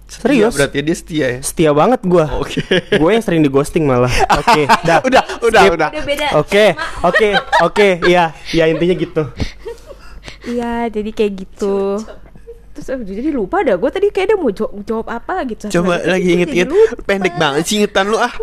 [0.04, 1.40] Setia, serius Berarti dia setia ya.
[1.40, 2.60] setia banget gue Oke.
[2.92, 4.12] gue yang sering di ghosting malah
[4.44, 5.72] oke dah udah, udah, Skip.
[5.72, 5.88] udah.
[5.88, 6.64] udah beda oke
[7.00, 7.28] oke
[7.64, 9.22] oke iya iya intinya gitu
[10.44, 11.96] iya jadi kayak gitu
[12.72, 16.28] terus jadi lupa dah gue tadi kayak dia mau jawab, jawab apa gitu Coba lagi
[16.36, 16.68] inget-inget
[17.04, 18.32] pendek banget sih ingetan lu ah.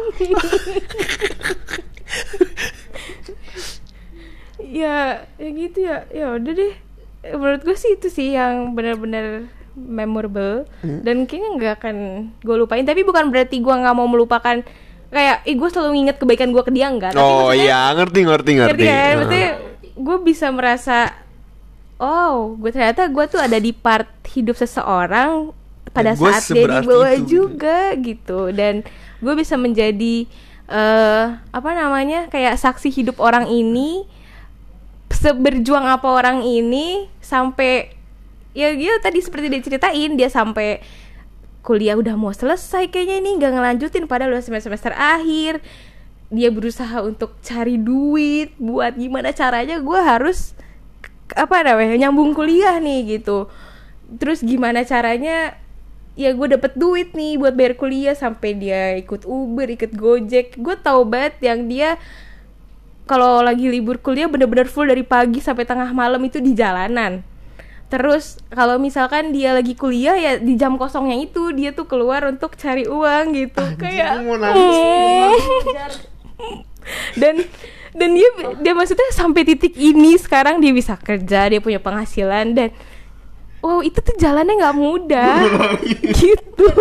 [4.70, 5.98] ya ya gitu ya.
[6.14, 6.74] Ya udah deh.
[7.36, 10.68] Menurut gue sih itu sih yang benar-benar memorable.
[10.84, 11.00] Hmm.
[11.08, 11.96] dan kayaknya nggak akan
[12.44, 12.84] gue lupain.
[12.84, 14.60] Tapi bukan berarti gue nggak mau melupakan
[15.10, 16.88] kayak ih gue selalu nginget kebaikan gue ke dia.
[16.92, 18.72] Enggak tapi Oh iya, ngerti ngerti ngerti.
[18.72, 19.14] ngerti kan?
[19.18, 19.50] Maksudnya
[20.00, 20.98] gue bisa merasa
[22.00, 25.52] oh gue ternyata gue tuh ada di part hidup seseorang
[25.92, 27.30] pada gua saat dia di seberarti bawah itu, gitu.
[27.30, 28.40] juga gitu.
[28.54, 28.74] Dan
[29.20, 30.16] gue bisa menjadi
[30.70, 34.06] eh apa namanya kayak saksi hidup orang ini
[35.10, 37.92] seberjuang apa orang ini sampai
[38.54, 40.82] ya dia tadi seperti dia ceritain dia sampai
[41.60, 45.62] kuliah udah mau selesai kayaknya ini nggak ngelanjutin padahal udah semester semester akhir.
[46.30, 50.54] Dia berusaha untuk cari duit buat gimana caranya gue harus
[51.34, 53.50] apa namanya nyambung kuliah nih gitu.
[54.22, 55.58] Terus gimana caranya
[56.14, 60.62] ya gue dapet duit nih buat bayar kuliah sampai dia ikut Uber ikut Gojek.
[60.62, 61.98] Gue tau banget yang dia
[63.10, 67.26] kalau lagi libur kuliah bener-bener full dari pagi sampai tengah malam itu di jalanan.
[67.90, 72.54] Terus kalau misalkan dia lagi kuliah ya di jam kosongnya itu dia tuh keluar untuk
[72.54, 73.66] cari uang gitu.
[73.82, 75.42] Kayak gua mau nangis.
[77.22, 77.42] dan
[77.98, 78.30] dan dia
[78.62, 82.70] dia maksudnya sampai titik ini sekarang dia bisa kerja dia punya penghasilan dan
[83.66, 85.34] wow itu tuh jalannya nggak mudah.
[86.14, 86.66] Gitu.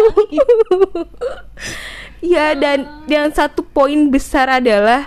[2.18, 5.06] Ya dan yang satu poin besar adalah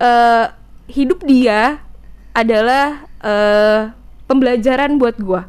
[0.00, 0.46] eh
[0.88, 1.84] hidup dia
[2.32, 3.92] adalah eh
[4.24, 5.46] pembelajaran buat gua.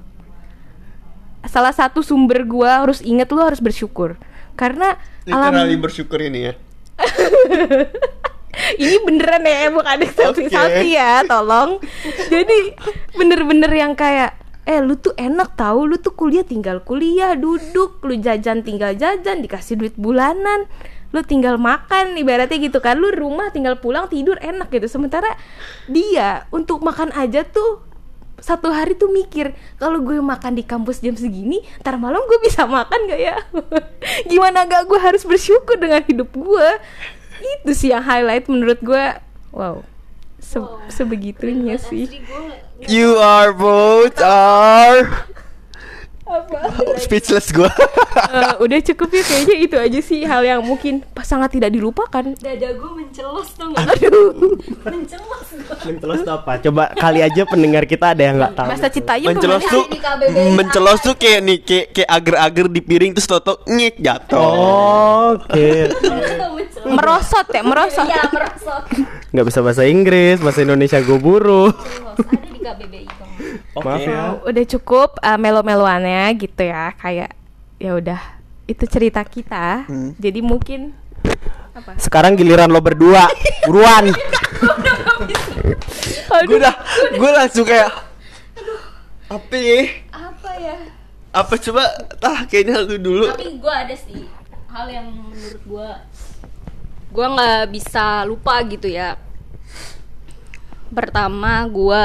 [1.47, 4.19] Salah satu sumber gua harus inget lu harus bersyukur.
[4.59, 6.53] Karena alam bersyukur ini ya.
[8.83, 11.79] ini beneran ya bukan ada selfie selfie ya tolong.
[12.29, 12.75] Jadi
[13.15, 18.13] bener-bener yang kayak eh lu tuh enak tahu lu tuh kuliah tinggal kuliah duduk lu
[18.21, 20.69] jajan tinggal jajan dikasih duit bulanan
[21.11, 24.87] lu tinggal makan ibaratnya gitu kan lu rumah tinggal pulang tidur enak gitu.
[24.87, 25.35] Sementara
[25.91, 27.83] dia untuk makan aja tuh
[28.41, 32.65] satu hari tuh mikir kalau gue makan di kampus jam segini ntar malam gue bisa
[32.65, 33.37] makan gak ya?
[34.31, 36.67] Gimana gak gue harus bersyukur dengan hidup gue?
[37.61, 39.05] Itu sih yang highlight menurut gue.
[39.53, 39.85] Wow.
[40.41, 42.09] Se- sebegitunya sih.
[42.89, 45.29] You are both are
[47.03, 47.71] speechless gua.
[48.31, 52.23] Eh, udah cukup ya kayaknya itu aja sih hal yang mungkin pas sangat tidak dilupakan
[52.35, 53.87] Dada gue mencelos tuh nggak?
[53.87, 54.31] aduh
[54.87, 55.75] mencelos gua.
[55.87, 56.51] Mencelos tuh apa?
[56.59, 58.67] Coba kali aja pendengar kita ada yang nggak tahu.
[58.67, 59.83] masa Citayu mencelos tuh
[60.55, 64.39] mencelos tuh kayak nih kayak kayak agar-agar di piring terus toto nyek jatuh.
[64.39, 65.91] Oh, Oke.
[66.97, 68.83] merosot ya merosot Iya merosot.
[69.31, 71.71] Nggak bisa bahasa Inggris, bahasa Indonesia gue buru.
[71.71, 72.17] Mencelos.
[72.27, 73.30] Ada di KBBI
[73.77, 74.37] Maaf ya.
[74.43, 77.33] udah cukup uh, melo-meloannya gitu ya kayak
[77.81, 78.21] ya udah
[78.69, 79.89] itu cerita kita
[80.21, 80.93] jadi mungkin
[81.71, 83.31] apa Sekarang giliran lo berdua.
[83.63, 84.11] Buruan.
[86.47, 86.73] Gue udah
[87.11, 87.91] gue langsung kayak
[89.29, 89.81] apa ya?
[90.09, 90.75] Apa ya?
[91.31, 91.83] Apa coba
[92.17, 93.25] tah kayaknya lu dulu.
[93.29, 94.25] Tapi gue ada sih
[94.71, 95.89] hal yang menurut gue
[97.11, 99.19] gue nggak bisa lupa gitu ya.
[100.91, 102.03] Pertama gue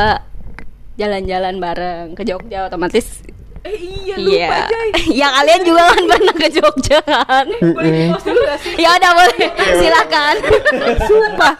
[0.97, 3.21] jalan-jalan bareng ke Jogja otomatis
[3.67, 4.89] eh, iya lupa Jay
[5.21, 7.47] ya kalian juga kan pernah ke Jogja kan?
[7.61, 10.35] boleh gak sih ya udah boleh, silakan.
[11.09, 11.55] Sumpah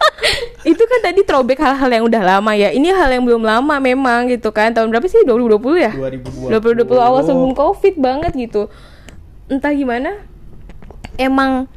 [0.65, 4.27] Itu kan tadi throwback hal-hal yang udah lama ya Ini hal yang belum lama memang
[4.27, 5.23] gitu kan Tahun berapa sih?
[5.23, 5.91] 2020 ya?
[5.95, 6.83] 2020.
[6.83, 8.67] 2020 awal sebelum covid banget gitu
[9.47, 10.19] Entah gimana
[11.15, 11.71] Emang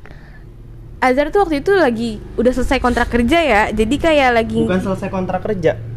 [0.99, 5.09] Azhar tuh waktu itu lagi Udah selesai kontrak kerja ya Jadi kayak lagi Bukan selesai
[5.12, 5.89] kontrak kerja.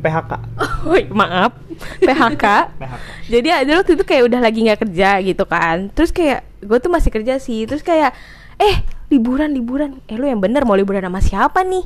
[0.00, 0.32] PHK.
[1.18, 2.44] Maaf PHK
[2.78, 2.96] PHK.
[3.28, 6.88] Jadi Azhar waktu itu kayak udah lagi nggak kerja gitu kan Terus kayak Gue tuh
[6.88, 8.16] masih kerja sih Terus kayak
[8.56, 8.80] Eh
[9.12, 11.84] liburan liburan Eh lu yang bener mau liburan sama siapa nih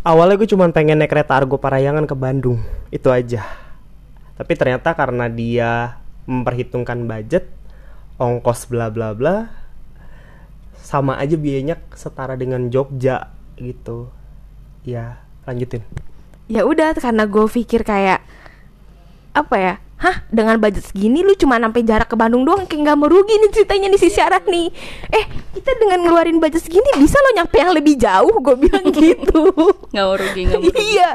[0.00, 2.56] Awalnya gue cuma pengen naik kereta Argo Parayangan ke Bandung.
[2.88, 3.44] Itu aja.
[4.32, 7.52] Tapi ternyata karena dia memperhitungkan budget,
[8.16, 9.52] ongkos bla bla bla,
[10.80, 13.28] sama aja biayanya setara dengan Jogja
[13.60, 14.08] gitu.
[14.88, 15.84] Ya, lanjutin.
[16.50, 18.26] Ya udah karena gue pikir kayak
[19.30, 22.98] apa ya hah dengan budget segini lu cuma sampai jarak ke Bandung doang kayak nggak
[22.98, 24.72] merugi nih ceritanya nih si syarat nih.
[25.12, 28.40] Eh kita dengan ngeluarin budget segini bisa lo nyampe yang lebih jauh?
[28.40, 29.52] Gue bilang gitu.
[29.92, 30.84] Nggak mau rugi, nggak mau rugi.
[30.96, 31.10] iya.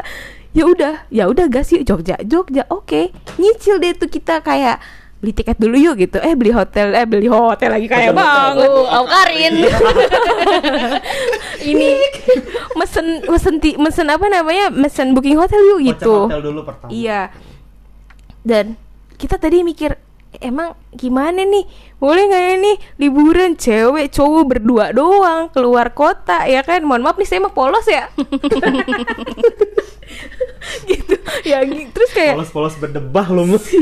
[0.56, 2.16] Ya udah ya udah gas yuk Jogja.
[2.24, 3.10] Jogja oke.
[3.42, 4.80] Nyicil deh tuh kita kayak
[5.26, 8.86] beli tiket dulu yuk gitu eh beli hotel eh beli hotel lagi kayak banget Oh,
[8.86, 9.54] aku Karin.
[11.74, 11.98] ini
[12.78, 16.94] mesen mesen ti- mesen apa namanya mesen booking hotel yuk gitu dulu pertama.
[16.94, 17.34] Iya.
[18.46, 18.78] Dan
[19.18, 19.98] kita tadi mikir
[20.38, 21.66] emang gimana nih?
[21.98, 26.86] Boleh nggak ya nih liburan cewek cowok berdua doang keluar kota ya kan?
[26.86, 28.14] Mohon maaf nih saya mah polos ya.
[30.90, 31.18] gitu.
[31.50, 33.66] Ya terus kayak Polos-polos berdebah lo Mus.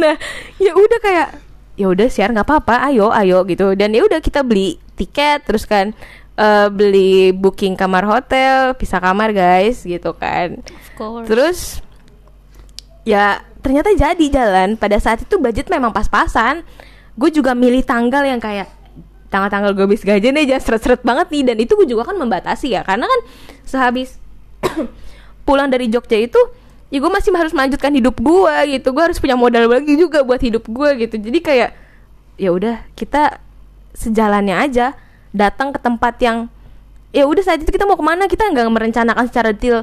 [0.00, 0.14] nah
[0.58, 1.28] ya udah kayak
[1.74, 3.74] ya udah siar nggak apa-apa ayo ayo gitu.
[3.74, 5.90] Dan ya udah kita beli tiket terus kan
[6.38, 10.62] eh, beli booking kamar hotel pisah kamar guys gitu kan.
[10.62, 11.26] Of course.
[11.26, 11.58] terus
[13.02, 14.78] ya ternyata jadi jalan.
[14.78, 16.62] Pada saat itu budget memang pas-pasan.
[17.14, 18.66] Gue juga milih tanggal yang kayak
[19.30, 21.42] tanggal-tanggal gue habis gajian nih jangan seret-seret banget nih.
[21.42, 23.20] Dan itu gue juga kan membatasi ya karena kan
[23.66, 24.18] sehabis
[25.46, 26.38] pulang dari Jogja itu
[26.94, 28.94] ya gue masih harus melanjutkan hidup gue gitu.
[28.94, 31.18] Gue harus punya modal lagi juga buat hidup gue gitu.
[31.18, 31.74] Jadi kayak
[32.38, 33.42] ya udah kita
[33.98, 34.94] sejalannya aja
[35.34, 36.46] datang ke tempat yang
[37.10, 38.30] ya udah saat itu kita mau ke mana?
[38.30, 39.82] Kita nggak merencanakan secara detail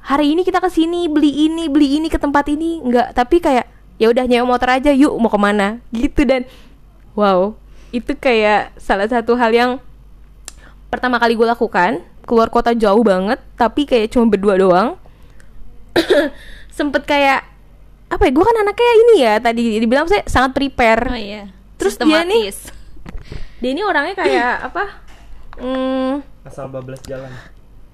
[0.00, 2.80] hari ini kita ke sini beli ini beli ini ke tempat ini.
[2.80, 3.12] Nggak.
[3.12, 3.68] Tapi kayak
[4.00, 5.84] ya udah nyewa motor aja yuk mau ke mana?
[5.92, 6.24] Gitu.
[6.24, 6.48] Dan
[7.12, 7.52] wow
[7.92, 9.70] itu kayak salah satu hal yang
[10.88, 12.00] pertama kali gue lakukan.
[12.24, 14.96] Keluar kota jauh banget tapi kayak cuma berdua doang
[16.76, 17.40] sempet kayak
[18.06, 21.50] apa ya gue kan anaknya ini ya tadi dibilang saya sangat prepare Oh iya.
[21.76, 22.58] Terus dia nih- Sistematis.
[23.58, 24.84] dia ini orangnya kayak apa
[25.56, 27.28] hmm, Asal bablas jalan.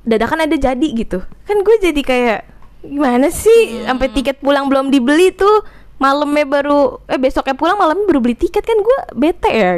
[0.03, 2.41] dadakan ada jadi gitu kan gue jadi kayak
[2.83, 5.63] gimana sih sampai tiket pulang belum dibeli tuh
[5.97, 9.73] malamnya baru eh besoknya pulang malamnya baru beli tiket kan gue bete ya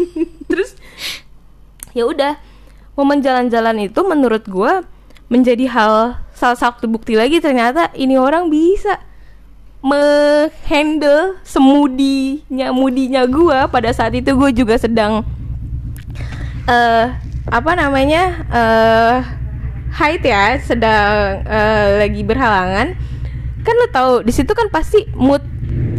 [0.48, 0.78] terus
[1.90, 2.38] ya udah
[2.94, 4.72] momen jalan-jalan itu menurut gue
[5.26, 8.98] menjadi hal salah satu bukti lagi ternyata ini orang bisa
[9.84, 15.22] menghandle semudinya mudinya gue pada saat itu gue juga sedang
[16.64, 17.06] eh
[17.44, 19.18] apa namanya eh
[19.94, 22.98] haid ya sedang eh, lagi berhalangan.
[23.64, 25.40] Kan lo tahu di situ kan pasti mood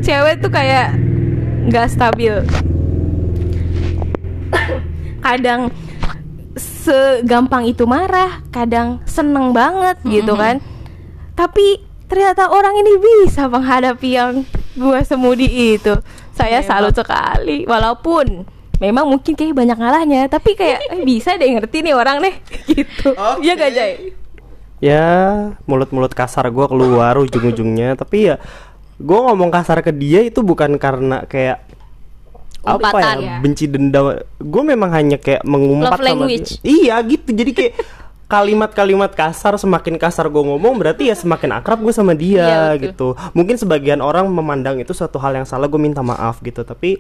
[0.03, 0.93] cewek tuh kayak
[1.71, 2.43] nggak stabil.
[5.25, 5.71] Kadang
[6.85, 10.61] segampang itu marah kadang seneng banget gitu kan.
[11.33, 14.45] Tapi ternyata orang ini bisa menghadapi yang
[14.77, 15.97] gua semudi itu.
[16.37, 18.45] Saya salut sekali walaupun
[18.77, 22.35] memang mungkin kayak banyak ngalahnya tapi kayak eh, bisa deh ngerti nih orang nih.
[22.69, 23.09] Gitu.
[23.41, 23.93] Iya gak Jay?
[24.83, 25.05] ya
[25.65, 28.35] mulut-mulut kasar gue keluar ujung-ujungnya tapi ya
[28.99, 31.63] gue ngomong kasar ke dia itu bukan karena kayak
[32.67, 33.35] apa ya ya.
[33.39, 36.49] benci dendam gue memang hanya kayak mengumpat Love sama language.
[36.55, 36.65] dia.
[36.67, 37.73] iya gitu jadi kayak
[38.25, 43.13] kalimat-kalimat kasar semakin kasar gue ngomong berarti ya semakin akrab gue sama dia Iya, gitu
[43.31, 46.97] mungkin sebagian orang memandang itu suatu hal yang salah gue minta maaf gitu tapi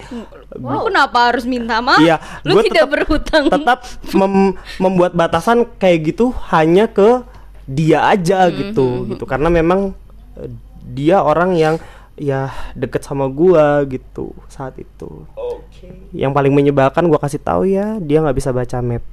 [0.55, 1.97] Lu kenapa harus minta maaf?
[1.97, 3.43] Iya, Lu gua tidak tetap- berhutang.
[3.49, 3.79] tetap
[4.13, 7.25] mem- membuat batasan kayak gitu hanya ke
[7.65, 8.57] dia aja Mm-hmm.
[8.61, 9.97] gitu gitu karena memang
[10.37, 10.49] eh,
[10.85, 11.75] dia orang yang
[12.15, 15.91] ya deket sama gua gitu saat itu Oke.
[16.15, 19.03] yang paling menyebalkan gua kasih tahu ya dia nggak bisa baca map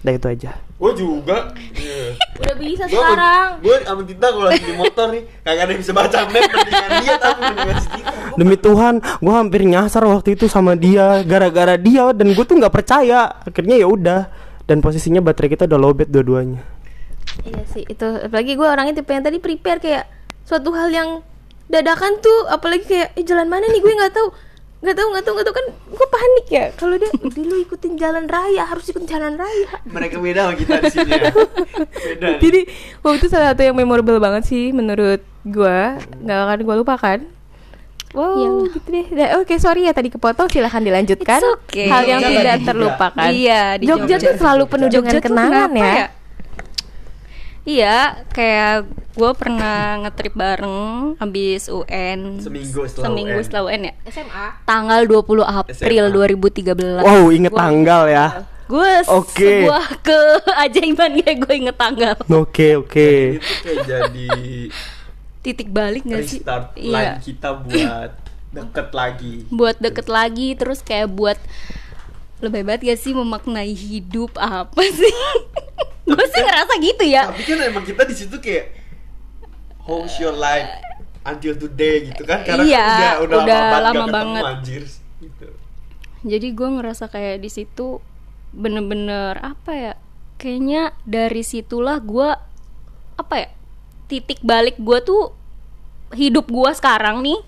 [0.00, 1.52] Udah itu aja Gue juga.
[1.76, 2.16] Iya.
[2.40, 5.80] udah bisa Gua sekarang Gue sama Tita kalau lagi di motor nih kagak ada yang
[5.84, 8.10] bisa baca map mendingan dia tapi mendingan si Tita.
[8.40, 12.72] demi Tuhan gua hampir nyasar waktu itu sama dia gara-gara dia dan gue tuh nggak
[12.72, 14.20] percaya akhirnya ya udah
[14.64, 16.64] dan posisinya baterai kita udah lowbat dua-duanya
[17.44, 20.08] Iya sih itu apalagi gue orangnya tipe yang tadi prepare kayak
[20.48, 21.20] suatu hal yang
[21.70, 24.28] dadakan tuh apalagi kayak eh jalan mana nih gue nggak tahu
[24.80, 27.92] nggak tahu nggak tahu nggak tahu kan gue panik ya kalau dia udah lu ikutin
[27.94, 31.30] jalan raya harus ikut jalan raya Mereka beda sama kita di sini ya.
[31.30, 32.26] Beda.
[32.26, 32.38] nih.
[32.42, 32.60] jadi
[32.98, 35.78] waktu itu salah satu yang memorable banget sih menurut gue
[36.18, 37.18] nggak akan gue lupakan
[38.10, 38.66] wow Iyalah.
[38.72, 41.86] gitu deh Da- oke sorry ya tadi kepotong silahkan dilanjutkan It's okay.
[41.86, 44.26] hal yang Jogja tidak terlupakan Iya, di Jogja, Jogja.
[44.26, 46.06] tuh selalu penuh dengan Jogja kenangan kenapa ya.
[47.70, 48.74] Iya, kayak
[49.10, 53.44] gue pernah ngetrip bareng habis UN Seminggu setelah Seminggu UN.
[53.44, 56.14] setelah UN ya SMA Tanggal 20 April SMA.
[56.16, 58.26] 2013 wow inget tanggal ya
[58.64, 59.66] Gue Oke.
[59.66, 64.28] sebuah keajaiban kayak gue inget tanggal oke oke Itu kayak jadi
[65.40, 66.38] Titik balik gak sih?
[66.38, 68.10] restart Iya line kita buat
[68.50, 69.32] deket lagi.
[69.48, 71.38] Buat deket lagi terus kayak buat
[72.38, 75.14] Lebih banget gak sih memaknai hidup apa sih?
[76.02, 78.72] gue sih ngerasa gitu ya Tapi kan emang kita di situ kayak
[79.80, 80.68] how's your life
[81.22, 84.42] until today gitu kan karena Iya, kan udah udah, udah lama lama ketemu, banget.
[84.44, 84.82] anjir
[85.20, 85.46] gitu.
[86.22, 88.00] jadi gue ngerasa kayak di situ
[88.50, 89.92] bener-bener apa ya
[90.36, 92.28] kayaknya dari situlah gue
[93.14, 93.48] apa ya
[94.06, 95.36] titik balik gue tuh
[96.10, 97.38] hidup gue sekarang nih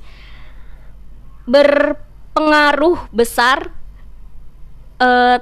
[1.44, 3.72] berpengaruh besar
[4.96, 5.38] eh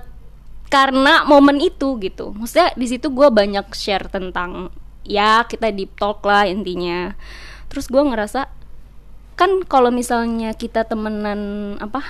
[0.71, 2.31] karena momen itu gitu.
[2.33, 4.71] Maksudnya di situ gue banyak share tentang
[5.03, 7.13] ya kita deep talk lah intinya.
[7.67, 8.47] Terus gue ngerasa
[9.35, 12.05] kan kalau misalnya kita temenan apa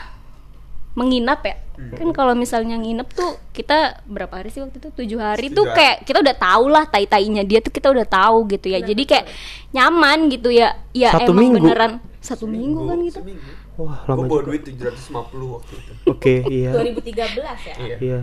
[0.99, 1.57] menginap ya
[1.97, 4.89] kan kalau misalnya nginep tuh kita berapa hari sih waktu itu?
[4.93, 5.49] Tujuh hari.
[5.49, 8.69] Tujuh tuh kayak kita udah tahu lah tai tainya dia tuh kita udah tahu gitu
[8.69, 8.85] ya.
[8.85, 9.27] Jadi kayak
[9.73, 10.77] nyaman gitu ya.
[10.93, 11.65] Ya Satu emang minggu.
[11.65, 11.93] beneran.
[12.21, 13.21] Satu minggu kan gitu.
[13.25, 13.49] Seminggu.
[13.81, 14.49] wah Gue lama bawa juga.
[14.53, 15.93] duit 750 waktu itu.
[16.05, 16.71] oke iya.
[16.77, 17.17] 2013
[17.65, 17.75] ya?
[17.81, 17.97] Iya.
[17.97, 18.19] iya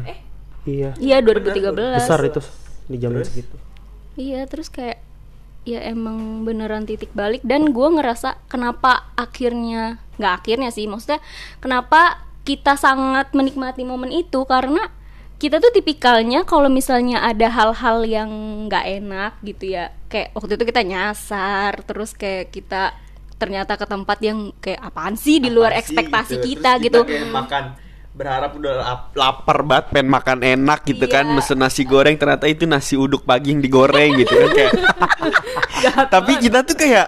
[0.68, 0.92] iya.
[1.00, 2.42] Iya 2013 besar itu
[2.88, 3.28] di zaman Terus?
[3.32, 3.56] segitu.
[4.18, 5.00] Iya terus kayak
[5.68, 7.44] ya emang beneran titik balik.
[7.44, 11.24] Dan gue ngerasa kenapa akhirnya nggak akhirnya sih maksudnya
[11.64, 14.44] kenapa kita sangat menikmati momen itu?
[14.48, 14.92] Karena
[15.38, 18.30] kita tuh tipikalnya kalau misalnya ada hal-hal yang
[18.68, 19.94] nggak enak gitu ya.
[20.10, 22.96] Kayak waktu itu kita nyasar terus kayak kita
[23.38, 26.58] ternyata ke tempat yang kayak apaan sih di luar Apaan ekspektasi gitu.
[26.58, 27.00] kita Terus gitu.
[27.06, 27.66] kayak makan
[28.18, 31.36] berharap udah lap- lapar banget pengen makan enak gitu kan Iya.
[31.38, 34.74] mesen nasi goreng ternyata itu nasi uduk pagi yang digoreng gitu kan kayak
[36.14, 37.08] tapi kita tuh kayak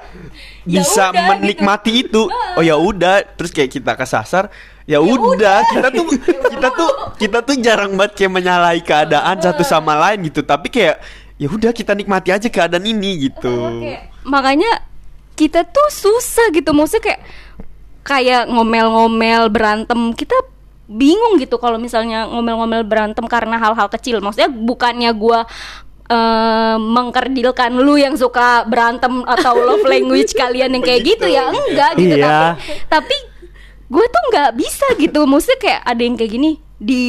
[0.67, 2.27] Ya bisa udah, menikmati itu.
[2.29, 3.25] Oh ya udah.
[3.39, 4.53] Terus kayak kita kesasar
[4.85, 5.65] ya udah.
[5.65, 6.05] kita tuh
[6.45, 10.45] kita tuh kita tuh jarang banget kayak menyalahi keadaan satu sama lain gitu.
[10.45, 11.01] Tapi kayak
[11.39, 13.49] ya udah kita nikmati aja keadaan ini gitu.
[14.27, 14.83] Makanya
[15.33, 16.69] kita tuh susah gitu.
[16.75, 17.21] Maksudnya kayak
[18.03, 20.13] kayak ngomel-ngomel berantem.
[20.13, 20.37] Kita
[20.89, 24.17] bingung gitu kalau misalnya ngomel-ngomel berantem karena hal-hal kecil.
[24.19, 25.45] Maksudnya bukannya gua
[26.09, 31.91] eh, mengkerdilkan lu yang suka berantem atau love language kalian yang kayak gitu ya enggak
[31.95, 32.57] gitu Iya.
[32.57, 33.15] tapi tapi
[33.89, 35.25] gue tuh nggak bisa gitu.
[35.25, 37.05] Maksudnya kayak ada yang kayak gini di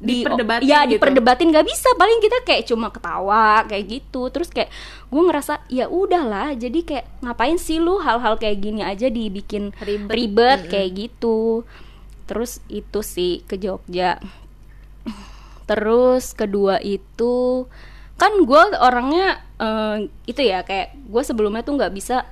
[0.00, 0.96] di Diperdebatin ya gitu.
[0.96, 1.88] diperdebatin nggak bisa.
[1.94, 4.22] Paling kita kayak cuma ketawa kayak gitu.
[4.30, 4.70] Terus kayak
[5.06, 10.08] gue ngerasa ya udahlah jadi kayak ngapain sih lu hal-hal kayak gini aja dibikin Ribet.
[10.08, 11.66] ribet, kayak gitu
[12.30, 14.22] terus itu sih ke Jogja.
[15.66, 17.66] Terus kedua itu
[18.14, 22.22] kan gue orangnya eh, itu ya kayak gue sebelumnya tuh nggak bisa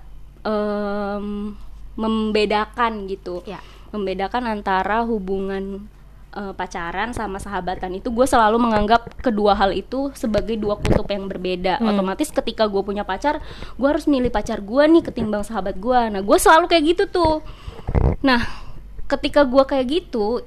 [0.46, 1.58] em,
[1.98, 3.42] membedakan gitu.
[3.42, 3.58] Ya.
[3.88, 5.88] membedakan antara hubungan
[6.36, 11.26] eh, pacaran sama sahabatan itu gue selalu menganggap kedua hal itu sebagai dua kutub yang
[11.26, 11.80] berbeda.
[11.82, 13.42] Otomatis ketika gue punya pacar
[13.74, 17.40] gue harus milih pacar gue nih ketimbang sahabat gue nah gue selalu kayak gitu tuh.
[18.20, 18.67] Nah
[19.08, 20.44] ketika gue kayak gitu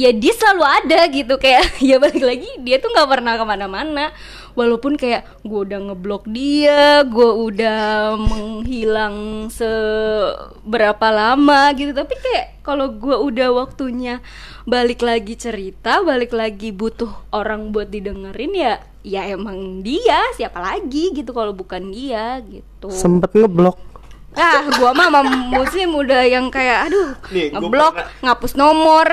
[0.00, 1.34] ya dia selalu ada gitu.
[1.38, 4.04] Kayak ya balik lagi dia tuh nggak pernah ke mana-mana.
[4.52, 11.96] Walaupun kayak gue udah ngeblok dia gue udah menghilang seberapa lama gitu.
[11.96, 14.20] Tapi kayak kalau gue udah waktunya
[14.68, 21.10] balik lagi cerita balik lagi butuh orang buat didengerin ya ya emang dia siapa lagi
[21.10, 22.92] gitu kalau bukan dia gitu.
[22.92, 23.91] Sempet ngeblok.
[24.32, 25.20] Ah gua mah sama
[25.50, 29.06] muslim udah yang kayak aduh Nih, gua ngeblok pernah- ngapus nomor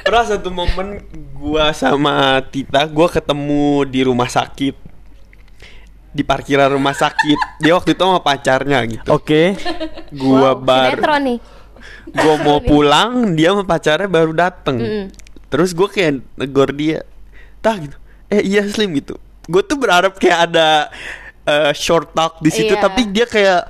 [0.00, 0.98] Pernah satu momen
[1.32, 2.14] gua sama
[2.44, 4.74] Tita, gua ketemu di rumah sakit.
[6.08, 7.38] Di parkiran rumah sakit.
[7.58, 9.06] Dia waktu itu sama pacarnya gitu.
[9.08, 9.54] Oke.
[10.10, 11.38] Gua baru Sinetron nih.
[12.10, 14.76] gua mau pulang, dia sama pacarnya baru dateng.
[14.76, 15.04] Mm-mm.
[15.46, 17.06] Terus gua kayak negor dia.
[17.58, 17.94] Tah gitu.
[18.26, 19.16] Eh iya Slim gitu.
[19.44, 20.92] Gue tuh berharap kayak ada
[21.42, 22.82] eh, short talk di situ Iya.
[22.82, 23.62] tapi dia kayak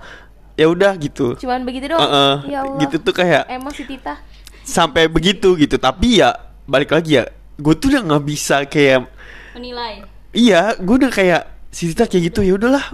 [0.59, 1.39] ya udah gitu.
[1.39, 2.03] Cuman begitu doang.
[2.03, 2.79] Heeh, ya Allah.
[2.83, 4.19] gitu tuh kayak Emosi Tita.
[4.61, 6.35] sampai begitu gitu tapi ya
[6.69, 7.25] balik lagi ya
[7.57, 9.09] gue tuh udah nggak bisa kayak
[9.57, 11.43] menilai iya gue udah kayak
[11.73, 12.85] si Tita kayak gitu ya udahlah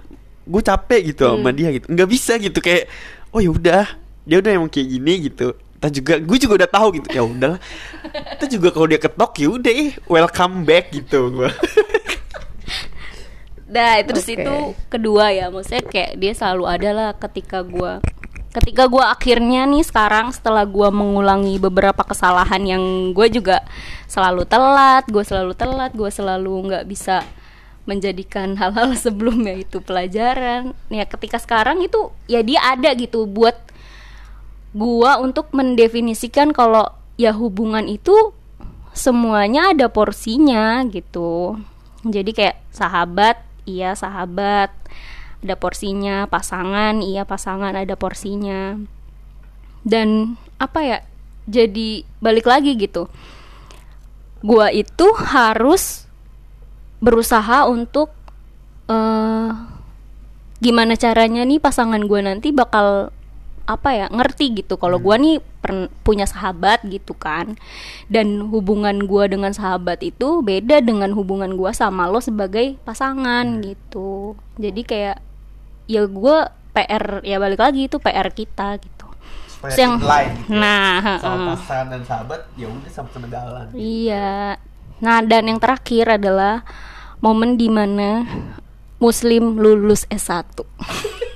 [0.46, 2.86] gue capek gitu sama dia gitu nggak bisa gitu kayak
[3.34, 3.84] oh ya udah
[4.22, 7.60] dia udah emang kayak gini gitu kita juga gue juga udah tahu gitu ya udahlah
[8.38, 11.50] kita juga kalau dia ketok ya udah eh welcome back gitu gue
[13.74, 14.38] Nah, terus Oke.
[14.38, 14.54] itu
[14.86, 17.98] kedua ya, maksudnya kayak dia selalu ada lah ketika gua
[18.54, 23.66] ketika gua akhirnya nih sekarang setelah gua mengulangi beberapa kesalahan yang gue juga
[24.06, 27.26] selalu telat, gue selalu telat, gue selalu nggak bisa
[27.82, 30.70] menjadikan hal-hal sebelumnya itu pelajaran.
[30.86, 33.58] Ya ketika sekarang itu ya dia ada gitu buat
[34.70, 38.30] gua untuk mendefinisikan kalau ya hubungan itu
[38.94, 41.58] semuanya ada porsinya gitu.
[42.06, 44.72] Jadi kayak sahabat, iya sahabat,
[45.44, 48.80] ada porsinya, pasangan, iya pasangan ada porsinya.
[49.84, 50.98] Dan apa ya?
[51.44, 53.12] Jadi balik lagi gitu.
[54.40, 56.08] Gua itu harus
[57.04, 58.08] berusaha untuk
[58.88, 59.52] eh
[60.64, 63.12] gimana caranya nih pasangan gue nanti bakal
[63.68, 67.56] apa ya ngerti gitu kalau gua nih pern- punya sahabat gitu kan
[68.06, 74.36] dan hubungan gua dengan sahabat itu beda dengan hubungan gua sama lo sebagai pasangan gitu
[74.54, 75.16] jadi kayak
[75.86, 79.08] ya gua PR ya balik lagi itu PR kita gitu
[79.64, 79.96] Terus yang
[80.52, 81.56] nah heeh.
[81.56, 84.60] pasangan dan sahabat ya udah sama-sama jalan Iya.
[85.00, 86.60] Nah, dan yang terakhir adalah
[87.18, 88.28] momen di mana
[88.96, 90.44] Muslim lulus S1.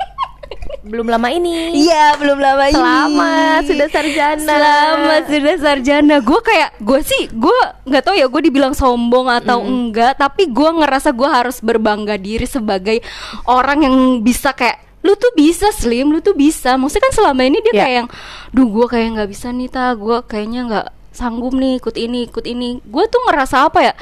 [0.86, 1.74] Belum lama ini.
[1.74, 2.78] Iya, belum lama ini.
[2.78, 4.46] Selamat, sudah sarjana.
[4.46, 6.16] Selamat sudah sarjana.
[6.22, 10.70] Gue kayak gue sih gue nggak tahu ya gue dibilang sombong atau enggak, tapi gue
[10.78, 13.02] ngerasa gue harus berbangga diri sebagai
[13.50, 16.78] orang yang bisa kayak lu tuh bisa slim, lu tuh bisa.
[16.78, 17.82] Maksudnya kan selama ini dia Ya.
[17.82, 18.08] kayak yang,
[18.54, 22.44] duh gue kayak nggak bisa nih ta, gue kayaknya nggak sanggup nih ikut ini ikut
[22.46, 22.78] ini.
[22.86, 23.94] Gue tuh ngerasa apa ya?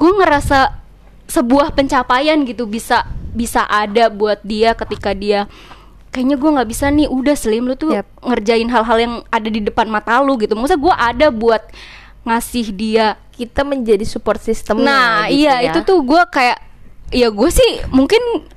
[0.00, 0.80] Gue ngerasa
[1.28, 3.04] sebuah pencapaian gitu bisa
[3.36, 5.44] bisa ada buat dia ketika dia
[6.16, 7.12] kayaknya gue nggak bisa nih.
[7.12, 8.08] Udah slim lu tuh Yap.
[8.24, 10.56] ngerjain hal-hal yang ada di depan mata lu gitu.
[10.56, 11.62] Maksudnya gue ada buat
[12.24, 14.80] ngasih dia Kita menjadi support system.
[14.80, 16.56] nah iya itu tuh gue kayak
[17.12, 18.48] ya gue sih mungkin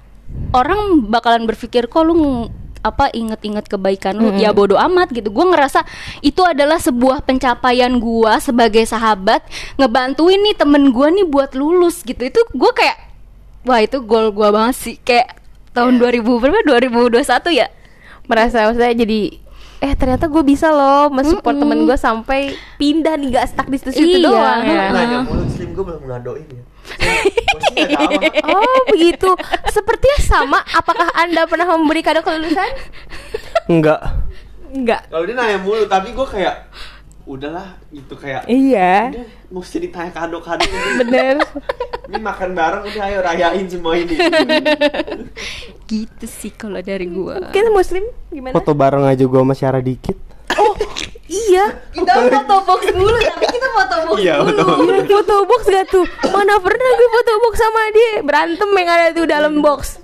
[0.55, 2.47] orang bakalan berpikir kok lu
[2.79, 4.31] apa inget-inget kebaikan lu?
[4.39, 5.27] Ya bodoh amat gitu.
[5.35, 5.83] Gue ngerasa
[6.23, 9.43] itu adalah sebuah pencapaian gue sebagai sahabat
[9.75, 12.23] ngebantuin nih temen gue nih buat lulus gitu.
[12.23, 12.97] Itu gue kayak
[13.67, 14.95] wah itu goal gue banget sih.
[15.03, 15.38] Kayak
[15.71, 17.19] tahun 2000 berapa 2021
[17.55, 17.67] ya
[18.25, 19.21] merasa maksudnya jadi
[19.79, 21.63] eh ternyata gue bisa loh mensupport Mm-mm.
[21.63, 22.41] temen gue sampai
[22.75, 24.25] pindah nih gak stuck di situ-situ Iya.
[24.25, 24.71] doang ya.
[24.75, 24.89] Heeh.
[24.91, 26.63] nanya mulu Slim gue belum ngadoin ya.
[28.49, 29.29] Oh begitu
[29.69, 32.67] Sepertinya sama Apakah anda pernah memberi kado kelulusan?
[33.67, 34.01] Enggak.
[34.69, 36.67] Enggak Kalau dia nanya mulu, tapi gue kayak
[37.29, 40.89] udahlah gitu kayak Iya, udah nggak usah ditanya kado-kado ini.
[41.05, 41.35] bener.
[42.09, 44.17] ini makan bareng udah ayo rayain semua ini
[45.89, 48.53] gitu sih kalau dari gua Mungkin muslim gimana?
[48.53, 50.17] Foto bareng aja gua sama Syara dikit.
[50.51, 50.73] Oh,
[51.29, 51.77] iya.
[51.93, 55.85] kita foto box dulu tapi kita foto box Iya, dulu foto Iya, foto box gak
[55.87, 56.05] tuh?
[56.25, 60.01] Mana pernah gue foto box sama dia Berantem yang ada tuh dalam box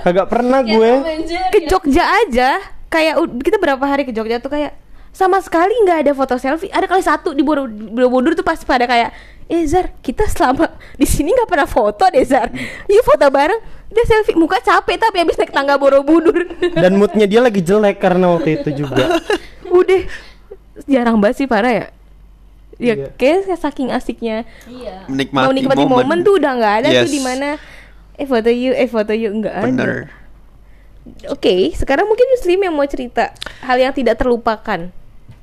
[0.00, 0.90] Kagak pernah gue.
[1.22, 1.68] Jerry Ke ya.
[1.68, 2.50] Jogja aja
[2.88, 4.72] Kayak kita berapa hari ke Jogja tuh kayak
[5.10, 6.70] Sama sekali nggak ada foto selfie.
[6.70, 9.10] Ada kali satu di Boro- Borobudur tuh pas pada kayak
[9.50, 12.46] Eh Zar, kita selama di sini nggak pernah foto deh Zar.
[12.86, 13.58] Yuk foto bareng.
[13.90, 16.46] Dia selfie, muka capek tapi habis naik tangga Borobudur.
[16.78, 19.18] Dan moodnya dia lagi jelek karena waktu itu juga.
[19.66, 20.06] Udah.
[20.86, 21.86] Jarang banget sih parah ya.
[22.78, 23.06] Ya Iya.
[23.12, 24.46] kayak saking asiknya.
[24.64, 25.04] Iya.
[25.04, 27.10] Menikmati, mau nikmati momen, tuh udah nggak ada tuh Yes.
[27.10, 27.48] di mana
[28.14, 29.32] eh foto yuk eh foto yuk.
[29.34, 29.84] Nggak ada.
[31.26, 34.94] Oke sekarang mungkin muslim yang mau cerita hal yang tidak terlupakan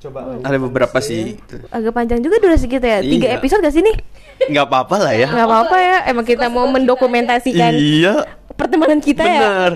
[0.07, 0.39] Coba.
[0.39, 1.35] ada beberapa sih.
[1.67, 2.99] agak panjang juga durasi kita ya.
[3.03, 3.35] Tiga Iya.
[3.37, 3.95] episode gak sih nih?
[4.47, 5.27] Nggak apa-apa lah ya.
[5.27, 5.97] Nggak apa-apa ya.
[6.07, 8.23] Emang kita mau mendokumentasikan iya.
[8.55, 9.41] pertemanan kita ya.
[9.43, 9.73] Bener.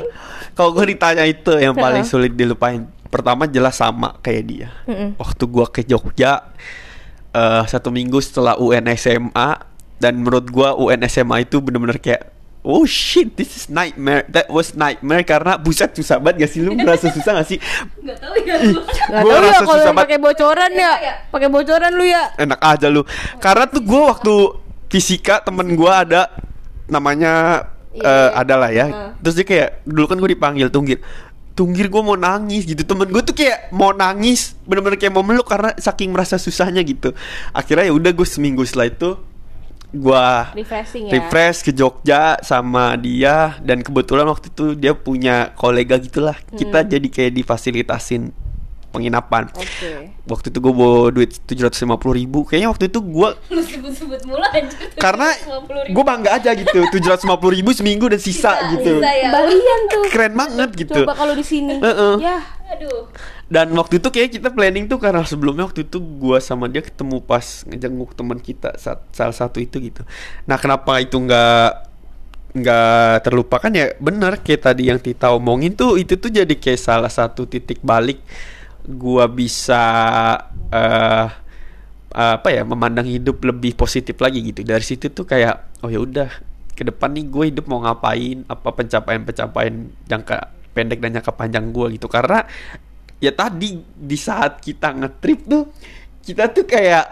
[0.56, 2.88] Kalau gue ditanya itu yang paling sulit dilupain.
[3.12, 4.70] Pertama jelas sama kayak dia.
[4.88, 5.20] Mm-mm.
[5.20, 6.48] waktu gua ke Jogja
[7.36, 9.60] eh, satu minggu setelah UN SMA
[10.00, 12.31] dan menurut gua UN SMA itu bener-bener kayak
[12.62, 14.22] Oh shit, this is nightmare.
[14.28, 17.58] That was nightmare karena buset susah banget gak sih lu merasa susah gak sih?
[17.98, 18.56] nggak tahu ya
[19.18, 19.98] Gua tahu ya kalau susah banget.
[19.98, 21.14] pakai bocoran ya Iya.
[21.28, 23.02] pakai bocoran lu ya Enak aja lu.
[23.38, 24.36] Karena tuh gua waktu
[24.88, 26.30] fisika temen gua ada
[26.86, 28.28] namanya Iya, eh iya.
[28.38, 28.86] ada lah ya.
[28.86, 29.10] Heeh.
[29.20, 31.02] Terus dia kayak dulu kan gue dipanggil tunggir.
[31.52, 35.44] Tunggir gue mau nangis gitu temen gue tuh kayak mau nangis bener-bener kayak mau meluk
[35.44, 37.12] karena saking merasa susahnya gitu
[37.52, 39.20] akhirnya ya udah gue seminggu setelah itu
[39.92, 41.20] gue refreshing ya.
[41.20, 46.36] refresh ke Jogja sama dia dan kebetulan waktu itu dia punya kolega gitulah.
[46.56, 48.32] Kita jadi kayak difasilitasin
[48.92, 49.48] penginapan.
[49.56, 50.12] Oke.
[50.28, 52.44] Waktu itu gue bawa duit tujuh ratus lima puluh ribu.
[52.44, 54.20] Kayaknya waktu itu gue lu sebut-sebut
[54.52, 55.96] anjir karena 50.000.
[55.96, 59.00] gue bangga aja gitu tujuh ratus lima puluh ribu seminggu dan sisa, Sisa, gitu.
[59.00, 59.30] sisa ya.
[59.32, 60.04] Balian tuh.
[60.12, 61.02] Keren banget gitu.
[61.08, 61.80] Coba kalau di sini.
[61.80, 62.14] Heeh.
[62.20, 62.38] ya.
[62.72, 63.08] Aduh.
[63.52, 67.20] Dan waktu itu kayak kita planning tuh karena sebelumnya waktu itu gua sama dia ketemu
[67.20, 70.08] pas ngejenguk teman kita saat salah satu itu gitu.
[70.48, 71.92] Nah kenapa itu nggak
[72.56, 73.72] nggak terlupakan?
[73.76, 77.84] Ya bener kayak tadi yang Tita omongin tuh itu tuh jadi kayak salah satu titik
[77.84, 78.24] balik
[78.88, 79.84] gua bisa
[80.72, 81.28] eh
[82.12, 84.68] apa ya memandang hidup lebih positif lagi gitu.
[84.68, 86.30] Dari situ tuh kayak oh ya udah
[86.76, 89.76] ke depan nih gue hidup mau ngapain apa pencapaian-pencapaian
[90.10, 90.38] jangka
[90.76, 92.12] pendek dan jangka panjang gue gitu.
[92.12, 92.44] Karena
[93.24, 95.72] ya tadi di saat kita ngetrip tuh
[96.26, 97.06] kita tuh kayak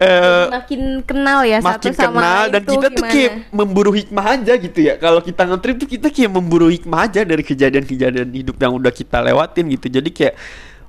[0.00, 3.12] eh makin kenal ya satu makin sama kenal lain dan kita tuh gimana.
[3.12, 4.94] kayak memburu hikmah aja gitu ya.
[5.00, 9.20] Kalau kita ngetrip tuh kita kayak memburu hikmah aja dari kejadian-kejadian hidup yang udah kita
[9.24, 9.86] lewatin gitu.
[9.88, 10.34] Jadi kayak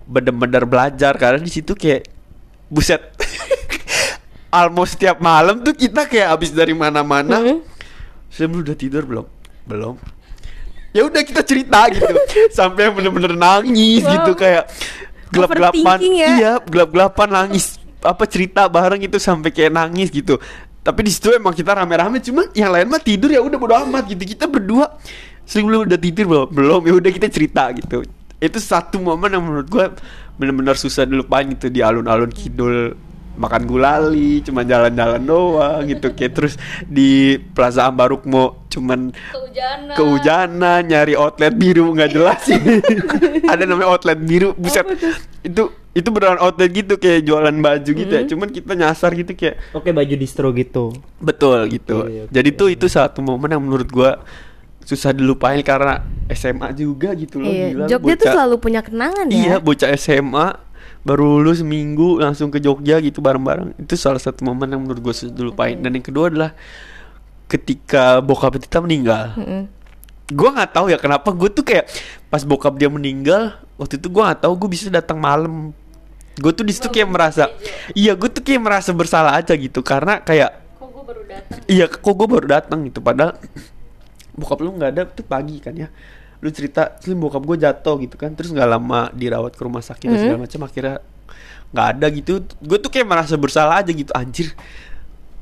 [0.05, 2.07] bener-bener belajar karena di situ kayak
[2.71, 3.01] buset
[4.51, 7.39] almost setiap malam tuh kita kayak habis dari mana-mana.
[7.39, 7.59] Hmm.
[8.31, 9.25] saya udah tidur belum?
[9.67, 9.95] Belum.
[10.91, 12.11] Ya udah kita cerita gitu.
[12.57, 14.11] Sampai yang bener-bener nangis Wow.
[14.19, 14.67] gitu kayak
[15.31, 15.97] gelap-gelapan.
[16.11, 16.27] Ya.
[16.35, 20.35] iya gelap-gelapan nangis apa cerita bareng itu sampai kayak nangis gitu.
[20.83, 24.11] Tapi di situ emang kita rame-rame cuma yang lain mah tidur ya udah bodo amat
[24.11, 24.35] gitu.
[24.35, 24.91] Kita berdua
[25.47, 26.47] sering belum udah tidur belum?
[26.51, 28.03] Belum ya udah kita cerita gitu
[28.41, 29.85] itu satu momen yang menurut gua
[30.35, 31.69] bener-bener susah dilupain gitu.
[31.69, 32.97] Di alun-alun kidul
[33.31, 39.95] makan gulali cuma jalan-jalan doang gitu kayak terus di Plaza Ambaruk mau cuman kehujanan.
[39.95, 42.59] kehujanan nyari outlet biru nggak jelas sih.
[43.51, 44.51] Ada namanya outlet biru.
[44.59, 44.83] Buset
[45.41, 48.23] itu itu beneran outlet gitu kayak jualan baju gitu ya.
[48.27, 50.91] Cuman kita nyasar gitu kayak Oke baju distro gitu.
[51.23, 52.03] betul gitu.
[52.03, 52.31] Oke, oke.
[52.31, 54.19] jadi tuh itu satu momen yang menurut gua
[54.81, 59.25] susah dilupain karena SMA juga gitu loh Iya, gila Jogja tuh bocah- selalu punya kenangan
[59.27, 59.35] ya?
[59.35, 60.47] Iya bocah SMA
[61.01, 63.73] baru lulus seminggu langsung ke Jogja gitu bareng-bareng.
[63.75, 65.73] Itu salah satu momen yang menurut gue susah dilupain.
[65.75, 66.51] Dan yang kedua adalah
[67.47, 69.35] ketika bokap kita meninggal.
[69.35, 69.63] Mm-mm.
[70.31, 71.91] gue nggak tahu ya kenapa gue tuh kayak
[72.25, 75.75] pas bokap dia meninggal waktu itu gue nggak tahu gue bisa datang malam.
[76.39, 77.51] Gue tuh di situ kayak merasa
[77.91, 79.83] iya gue tuh kayak merasa bersalah aja gitu.
[79.83, 81.57] Karena kayak kok gue baru datang?
[81.67, 82.99] Iya kok gue baru datang gitu.
[82.99, 83.35] Padahal
[84.33, 85.87] bokap lu nggak ada tuh pagi kan ya.
[86.41, 90.07] Lu cerita terus bokap gue jatuh gitu kan terus nggak lama dirawat ke rumah sakit
[90.07, 90.23] dan Hmm.
[90.25, 90.95] segala macam akhirnya
[91.71, 92.33] nggak ada gitu.
[92.59, 94.51] Gue tuh kayak merasa bersalah aja gitu anjir.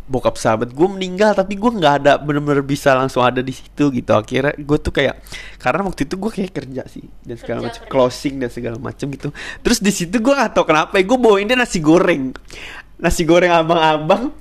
[0.09, 4.09] Bokap sahabat gue meninggal tapi gue nggak ada bener-bener bisa langsung ada di situ gitu.
[4.11, 5.21] Akhirnya gue tuh kayak
[5.61, 9.29] karena waktu itu gue kayak kerja sih dan segala macam closing dan segala macam gitu.
[9.61, 12.33] Terus di situ gue nggak tahu kenapa ya gue bawain dia nasi goreng.
[12.97, 14.33] Nasi goreng abang-abang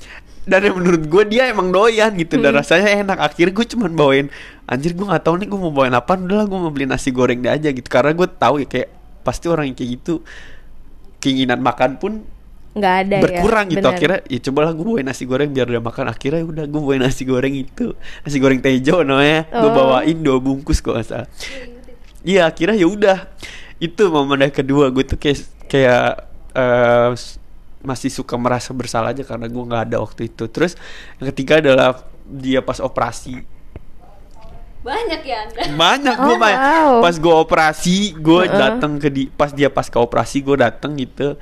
[0.49, 2.41] dan yang menurut gue dia emang doyan gitu.
[2.41, 3.19] Dan rasanya enak.
[3.21, 4.27] Akhirnya gue cuman bawain
[4.65, 6.17] anjir gue nggak tahu nih gue mau bawain apa.
[6.17, 7.85] Udahlah gue mau beli nasi goreng dia aja gitu.
[7.85, 8.89] Karena gue tahu ya kayak
[9.21, 10.25] pasti orang yang kayak gitu
[11.19, 12.13] keinginan makan pun
[12.79, 13.83] nggak ada berkurang ya gitu.
[13.83, 13.95] Bener.
[13.99, 16.05] akhirnya ya cobalah gue bawain nasi goreng biar dia makan.
[16.09, 17.93] Akhirnya udah gue bawain nasi goreng itu.
[18.23, 19.45] Nasi goreng tejo namanya.
[19.51, 19.75] Gue Oh.
[19.75, 21.29] bawain dua bungkus kok salah.
[22.23, 23.19] Iya akhirnya ya udah.
[23.79, 24.89] Itu momen yang kedua.
[24.89, 26.07] Gue tuh kayak kayak
[27.15, 27.37] s-
[27.81, 30.75] masih suka merasa bersalah aja karena gue nggak ada waktu itu terus
[31.17, 33.43] yang ketiga adalah dia pas operasi
[34.79, 36.61] banyak ya anda banyak Oh, gue banyak.
[36.61, 36.93] wow.
[37.01, 38.55] pas gue operasi gue Heeh.
[38.57, 41.35] datang ke di pas dia pas ke operasi gue datang gitu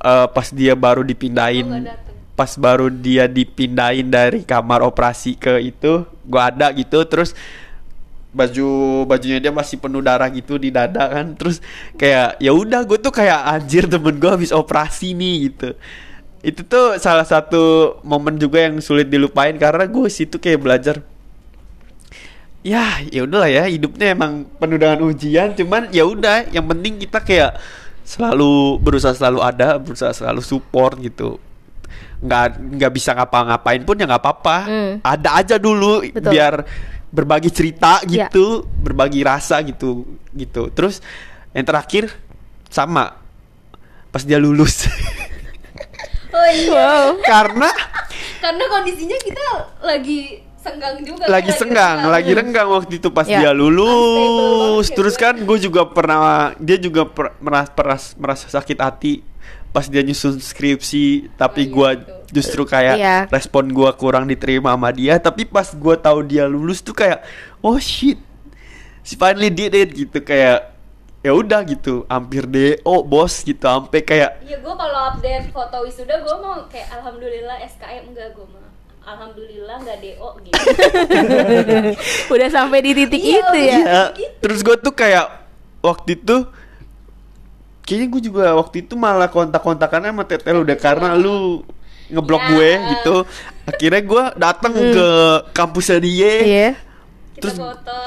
[0.00, 2.16] Eh, pas dia baru dipindahin dateng.
[2.32, 5.92] pas baru dia dipindahin dari kamar operasi ke itu
[6.24, 7.36] gue ada gitu terus
[8.30, 8.68] baju
[9.10, 11.58] bajunya dia masih penuh darah gitu di dada kan terus
[11.98, 15.74] kayak ya udah gue tuh kayak anjir temen gue habis operasi nih gitu
[16.40, 20.96] itu tuh salah satu momen juga yang sulit dilupain karena gue situ kayak belajar
[22.60, 27.18] ya ya udahlah ya hidupnya emang penuh dengan ujian cuman ya udah yang penting kita
[27.24, 27.56] kayak
[28.04, 31.40] selalu berusaha selalu ada berusaha selalu support gitu
[32.20, 34.92] nggak nggak bisa ngapa-ngapain pun ya nggak apa-apa Hmm.
[35.00, 36.36] ada aja dulu Betul.
[36.36, 36.54] biar
[37.10, 38.26] berbagi cerita Ya.
[38.30, 40.70] gitu berbagi rasa gitu gitu.
[40.70, 41.02] Terus
[41.50, 42.10] yang terakhir
[42.66, 43.18] sama.
[44.10, 44.86] Pas dia lulus.
[46.30, 46.70] Oh iya.
[46.70, 47.06] Wow.
[47.26, 47.70] Karena
[48.38, 49.46] karena kondisinya kita
[49.82, 53.42] lagi senggang juga lagi kan, senggang, lagi renggang waktu itu pas Ya.
[53.42, 54.94] dia lulus.
[54.94, 59.26] Terus ya, kan gue juga pernah, dia juga per- merasa, peras- merasa sakit hati
[59.70, 62.18] pas dia nyusun skripsi, tapi Oh, iya, gua betul.
[62.30, 63.16] justru kayak Iya.
[63.26, 65.16] respon gua kurang diterima sama dia.
[65.16, 67.22] Tapi pas gua tahu dia lulus tuh kayak,
[67.58, 68.18] oh shit,
[69.00, 70.70] she finally did it gitu kayak
[71.20, 76.16] ya udah gitu hampir DO bos gitu sampai kayak Iya gue kalau update foto wisuda
[76.18, 78.64] gue mau kayak alhamdulillah SKM enggak gue mah
[79.04, 80.64] alhamdulillah nggak DO gitu.
[82.32, 84.02] udah sampai di titik Iya, itu ya Ya,
[84.40, 85.28] terus gue tuh kayak
[85.80, 86.48] waktu itu
[87.90, 91.66] kayaknya gue juga waktu itu malah kontak-kontakannya sama Teteh lu deh karena lu
[92.06, 92.48] ngeblok Ya.
[92.48, 93.16] gue gitu.
[93.66, 95.08] Akhirnya gue datang ke
[95.50, 96.32] kampusnya dia.
[96.38, 96.68] iya
[97.34, 97.98] Kita Terus foto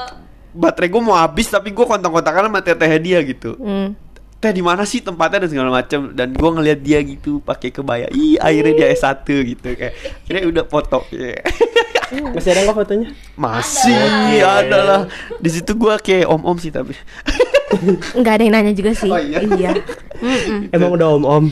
[0.54, 3.60] baterai gue mau habis tapi gue kontak-kontakan sama Teteh dia gitu.
[3.60, 3.92] Hmm.
[4.40, 8.08] Teh di mana sih tempatnya dan segala macam dan gue ngeliat dia gitu pakai kebaya.
[8.08, 9.92] Ih, akhirnya dia S1 gitu kayak.
[10.24, 11.04] Akhirnya udah foto.
[11.08, 11.44] Iya.
[12.30, 13.08] Masih ada nggak fotonya?
[13.34, 13.96] Masih
[14.38, 14.48] Ada.
[14.62, 15.00] ada lah.
[15.40, 16.92] Di situ gue kayak om-om sih tapi.
[18.14, 19.72] nggak ada yang nanya juga sih Oh, iya.
[20.18, 20.68] Mm-mm.
[20.74, 21.44] Emang udah om-om.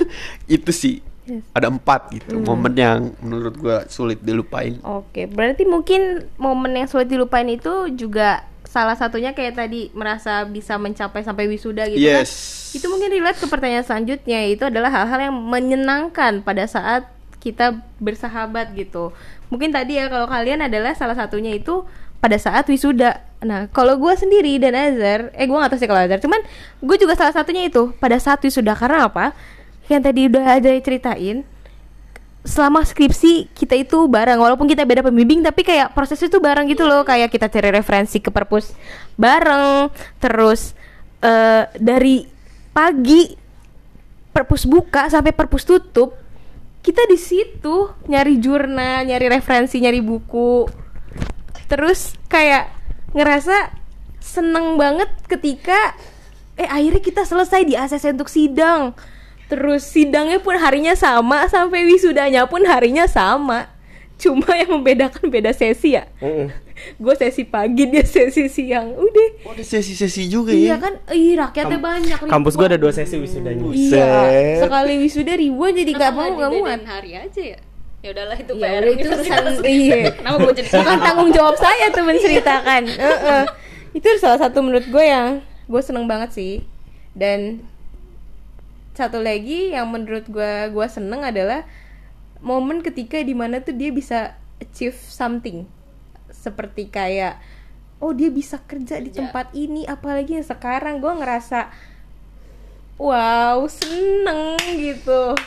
[0.48, 1.46] itu sih Yes.
[1.54, 7.06] ada empat gitu momen yang menurut gua sulit dilupain Oke, berarti mungkin momen yang sulit
[7.06, 12.26] dilupain itu juga salah satunya kayak tadi merasa bisa mencapai sampai wisuda gitu kan.
[12.26, 12.32] yes
[12.74, 17.06] Itu mungkin relate ke pertanyaan selanjutnya itu adalah hal-hal yang menyenangkan pada saat
[17.38, 19.14] kita bersahabat gitu.
[19.46, 21.86] Mungkin tadi ya kalau kalian adalah salah satunya itu
[22.22, 23.18] pada saat wisuda.
[23.42, 26.38] Nah, kalau gue sendiri dan Azhar, eh gue gak tahu sih kalau Azhar, cuman
[26.78, 29.34] gue juga salah satunya itu pada saat wisuda karena apa?
[29.90, 31.42] Yang tadi udah ada ceritain,
[32.42, 36.82] selama skripsi kita itu bareng walaupun kita beda pembimbing tapi kayak prosesnya itu bareng gitu
[36.90, 38.74] loh kayak kita cari referensi ke perpus
[39.14, 40.74] bareng terus
[41.22, 42.26] eh, dari
[42.74, 43.30] pagi
[44.34, 46.18] perpus buka sampai perpus tutup
[46.82, 50.66] kita di situ nyari jurnal nyari referensi nyari buku
[51.72, 52.68] terus kayak
[53.16, 53.72] ngerasa
[54.20, 55.96] seneng banget ketika
[56.60, 58.92] eh akhirnya kita selesai di ACC untuk sidang.
[59.48, 63.72] Terus sidangnya pun harinya sama sampai wisudanya pun harinya sama.
[64.20, 66.04] Cuma yang membedakan beda sesi ya.
[67.02, 68.92] Gue sesi pagi dia sesi siang.
[68.92, 69.28] Udah.
[69.48, 70.76] Oh, ada sesi-sesi juga iya ya?
[70.76, 70.94] kan?
[71.10, 72.92] Ih rakyatnya banyak Kampus gua ada ribuan.
[72.92, 73.64] dua sesi wisudanya.
[73.72, 74.60] iya Buset.
[74.60, 76.80] sekali wisuda ribuan jadi gak mau gak muat.
[76.84, 77.60] hari aja ya
[78.02, 79.42] ya udahlah itu Ya PR itu universitas.
[79.54, 79.98] urusan- iya.
[80.12, 83.42] kenapa gue jadi bukan tanggung jawab saya tuh menceritakan Heeh.
[83.92, 86.54] itu salah satu menurut gue yang gue seneng banget sih
[87.12, 87.62] dan
[88.92, 91.62] satu lagi yang menurut gue gue seneng adalah
[92.38, 95.64] momen ketika di mana tuh dia bisa achieve something
[96.28, 97.38] seperti kayak
[97.98, 99.30] oh dia bisa kerja di Kerja.
[99.30, 101.70] tempat ini apalagi yang sekarang gue ngerasa
[102.98, 105.38] wow seneng gitu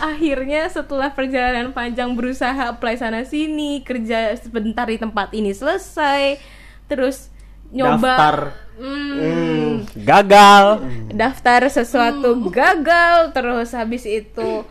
[0.00, 6.40] akhirnya setelah perjalanan panjang berusaha apply sana sini kerja sebentar di tempat ini selesai
[6.88, 7.28] terus
[7.72, 8.36] nyoba Daftar.
[8.76, 10.64] Hmm, Hmm, gagal.
[11.12, 14.64] daftar sesuatu gagal terus habis itu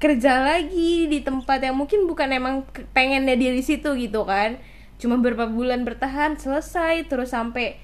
[0.00, 2.64] kerja lagi di tempat yang mungkin bukan emang
[2.96, 4.56] pengennya dia di situ gitu kan.
[5.00, 7.76] Cuma beberapa bulan bertahan selesai terus sampai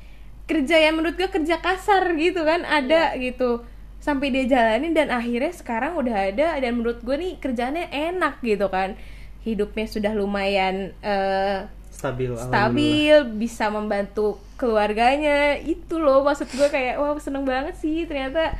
[0.48, 3.66] kerja yang menurut gue kerja kasar gitu kan ada gitu
[4.06, 8.70] sampai dia jalanin dan akhirnya sekarang udah ada dan menurut gue nih kerjaannya enak gitu
[8.70, 8.94] kan.
[9.42, 12.30] Hidupnya sudah lumayan eh, Stabil.
[12.38, 15.58] stabil bisa membantu keluarganya.
[15.58, 18.54] Itu loh maksud gue kayak wow seneng banget sih ternyata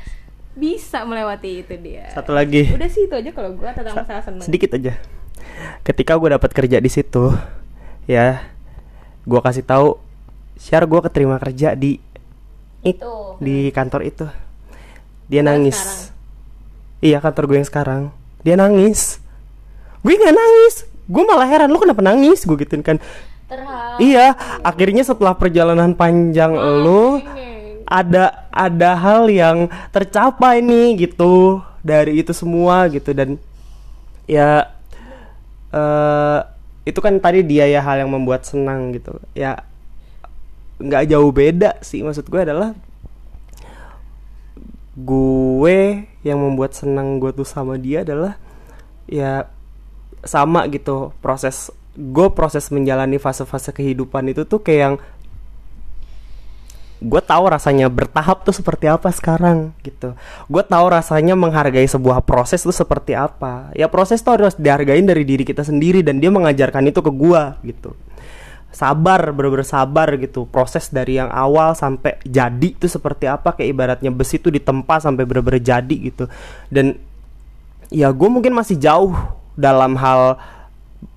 [0.59, 2.11] bisa melewati itu dia.
[2.11, 2.66] Satu lagi.
[2.74, 4.42] udah sih itu aja kalau gue tentang masalah seneng.
[4.42, 4.99] sedikit aja.
[5.86, 7.30] Ketika gue dapat kerja di situ
[8.11, 8.42] ya
[9.22, 9.99] gue kasih tahu
[10.59, 12.03] share gue keterima kerja di
[12.82, 13.14] itu.
[13.42, 14.26] di kantor itu
[15.27, 15.79] dia nangis.
[15.79, 16.14] sekarang?
[17.03, 18.03] iya kantor gue yang sekarang.
[18.47, 19.18] Dia nangis.
[20.01, 20.74] Gue nggak nangis.
[21.07, 22.47] Gue malah heran lu kenapa nangis?
[22.47, 22.99] Gue gituin kan.
[23.47, 24.03] Terharu.
[24.03, 27.22] Iya akhirnya setelah perjalanan panjang lu
[27.87, 31.62] ada ada hal yang tercapai nih gitu.
[31.87, 33.14] Dari itu semua gitu.
[33.14, 33.39] Dan
[34.27, 34.70] ya
[35.70, 36.41] eh
[36.87, 39.18] itu kan tadi dia ya hal yang membuat senang gitu.
[39.35, 39.62] Ya
[40.77, 42.77] nggak jauh beda sih maksud gue adalah
[44.97, 48.40] gue yang membuat senang gue tuh sama dia adalah
[49.05, 49.47] ya
[50.24, 51.70] sama gitu proses.
[51.97, 54.97] Gue proses menjalani fase-fase kehidupan itu tuh kayak yang
[56.97, 60.16] gue tahu rasanya bertahap tuh seperti apa sekarang gitu.
[60.49, 63.72] Gue tahu rasanya menghargai sebuah proses tuh seperti apa.
[63.76, 67.42] Ya proses tuh harus dihargain dari diri kita sendiri dan dia mengajarkan itu ke gue
[67.68, 67.92] gitu
[68.77, 70.45] sabar bener-bener sabar gitu.
[70.45, 75.24] Proses dari yang awal sampai jadi itu seperti apa kayak ibaratnya besi itu ditempa sampai
[75.24, 76.29] bener-bener jadi gitu.
[76.68, 77.01] Dan
[77.89, 79.16] ya gue mungkin masih jauh
[79.57, 80.37] dalam hal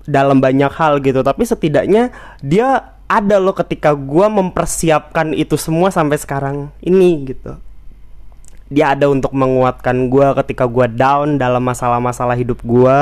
[0.08, 1.20] dalam banyak hal gitu.
[1.20, 2.08] Tapi setidaknya
[2.40, 7.60] dia ada loh ketika gue mempersiapkan itu semua sampai sekarang ini gitu.
[8.72, 12.98] Dia ada untuk menguatkan gue ketika gue down dalam masalah-masalah hidup gue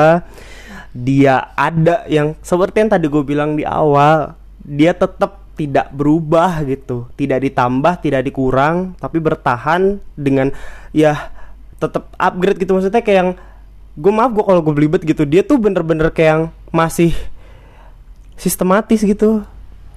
[0.97, 4.33] dia ada yang seperti yang tadi gue bilang di awal
[4.69, 7.09] dia tetap tidak berubah gitu.
[7.17, 10.53] Tidak ditambah tidak dikurang tapi bertahan dengan
[10.93, 11.33] ya
[11.81, 12.77] tetap upgrade gitu.
[12.77, 13.31] Maksudnya kayak yang
[13.99, 17.11] gue maaf gue kalau gue belibet gitu dia tuh bener-bener kayak yang masih
[18.39, 19.43] sistematis gitu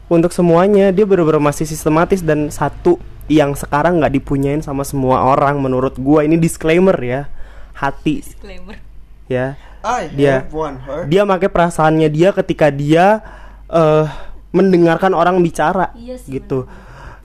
[0.09, 0.89] untuk semuanya.
[0.89, 2.97] Dia bener-bener masih sistematis dan satu
[3.29, 7.29] yang sekarang nggak dipunyain sama semua orang menurut gue ini disclaimer ya
[7.77, 8.25] hati.
[8.25, 8.81] Disclaimer.
[9.29, 9.55] ya.
[9.81, 10.45] I Dia-
[11.09, 13.21] dia pakai perasaannya dia ketika dia
[13.65, 16.67] eh mendengarkan orang bicara Iya sih, gitu.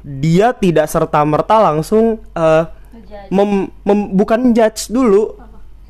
[0.07, 2.64] dia tidak serta merta langsung eh
[3.31, 5.35] mem- mem- bukan judge dulu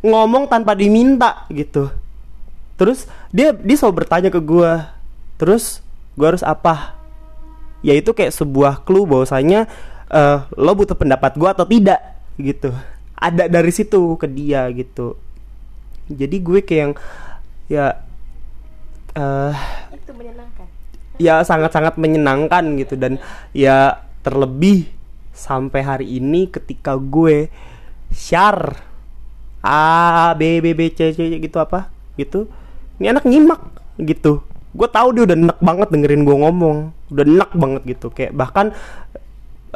[0.01, 1.93] ngomong tanpa diminta gitu.
[2.81, 4.97] Terus dia dia selalu bertanya ke gua
[5.37, 5.85] terus
[6.17, 6.97] gua harus apa?
[7.85, 9.69] Ya itu kayak sebuah clue bahwasanya
[10.09, 12.01] eh, lo butuh pendapat gua atau tidak
[12.41, 12.73] gitu.
[13.17, 15.17] Ada dari situ ke dia gitu.
[16.07, 16.95] Jadi gue kayak yang
[17.67, 17.87] ya
[19.13, 19.57] eh
[19.91, 20.56] itu menyenangkan
[21.17, 22.97] ya sangat-sangat menyenangkan gitu.
[22.97, 23.21] Dan
[23.53, 24.91] ya terlebih
[25.37, 27.53] sampai hari ini ketika gue
[28.09, 28.81] share
[29.61, 32.49] A B B B C C gitu apa gitu
[32.97, 33.61] ini anak nyimak
[34.01, 34.41] gitu.
[34.73, 36.77] Gue tahu dia udah enak banget dengerin gue ngomong
[37.13, 38.09] udah enak banget gitu.
[38.09, 38.73] Kayak bahkan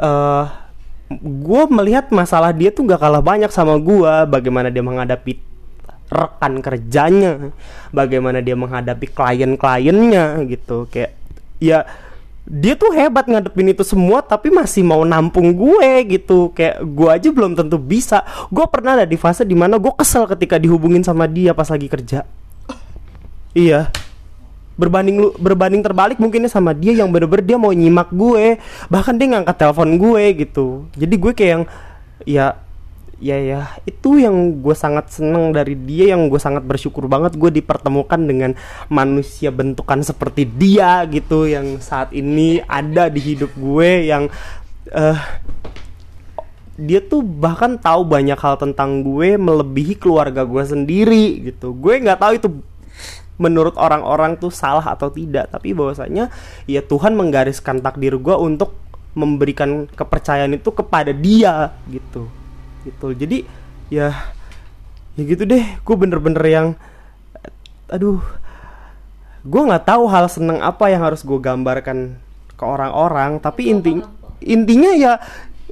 [0.01, 0.45] eh
[1.21, 4.25] gue melihat masalah dia tuh gak kalah banyak sama gue.
[4.25, 5.37] Bagaimana dia menghadapi
[6.11, 7.55] rekan kerjanya
[7.95, 10.89] bagaimana dia menghadapi klien-kliennya gitu.
[10.89, 11.20] Kayak
[11.61, 11.85] ya
[12.41, 16.49] dia tuh hebat ngadepin itu semua tapi masih mau nampung gue gitu.
[16.57, 18.25] Kayak gue aja belum tentu bisa.
[18.49, 21.85] Gue pernah ada di fase di mana gue kesel ketika dihubungin sama dia pas lagi
[21.85, 22.25] kerja.
[23.53, 23.93] Iya.
[24.75, 28.57] Berbanding lu berbanding terbalik mungkinnya sama dia yang bener-bener dia mau nyimak gue.
[28.89, 30.89] Bahkan dia ngangkat telepon gue gitu.
[30.97, 31.63] Jadi gue kayak yang
[32.25, 32.57] ya
[33.21, 33.61] ya ya.
[33.85, 38.51] Itu yang gue sangat seneng dari dia yang gue sangat bersyukur banget gue dipertemukan dengan
[38.89, 44.27] manusia bentukan seperti dia gitu yang saat ini ada di hidup gue yang
[44.89, 45.21] eh
[46.81, 51.77] dia tuh bahkan tahu banyak hal tentang gue melebihi keluarga gue sendiri gitu.
[51.77, 52.49] Gue nggak tahu itu
[53.37, 56.29] menurut orang-orang tuh salah atau tidak tapi bahwasanya
[56.69, 58.77] ya Tuhan menggariskan takdir gue untuk
[59.17, 62.40] memberikan kepercayaan itu kepada dia gitu
[62.83, 63.13] gitu.
[63.13, 63.43] Jadi
[63.91, 64.13] ya
[65.17, 65.63] ya gitu deh.
[65.83, 66.67] Gue bener-bener yang
[67.91, 68.23] aduh
[69.41, 72.15] gue nggak tahu hal seneng apa yang harus gue gambarkan
[72.55, 73.41] ke orang-orang.
[73.41, 73.99] Tapi inti
[74.41, 75.17] intinya ya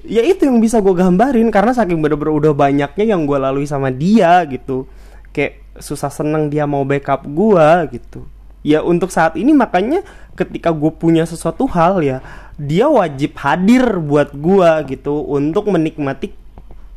[0.06, 1.50] ya itu yang bisa gue gambarin.
[1.54, 4.90] Karena saking bener-bener udah banyaknya yang gue lalui sama dia gitu.
[5.32, 8.28] Kayak susah seneng dia mau backup gue gitu.
[8.60, 10.04] Ya untuk saat ini makanya
[10.36, 12.20] ketika gue punya sesuatu hal ya
[12.60, 16.36] dia wajib hadir buat gue gitu untuk menikmati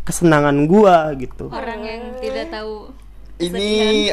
[0.02, 2.90] kesenangan gue gitu Orang yang tidak tahu
[3.42, 3.70] ini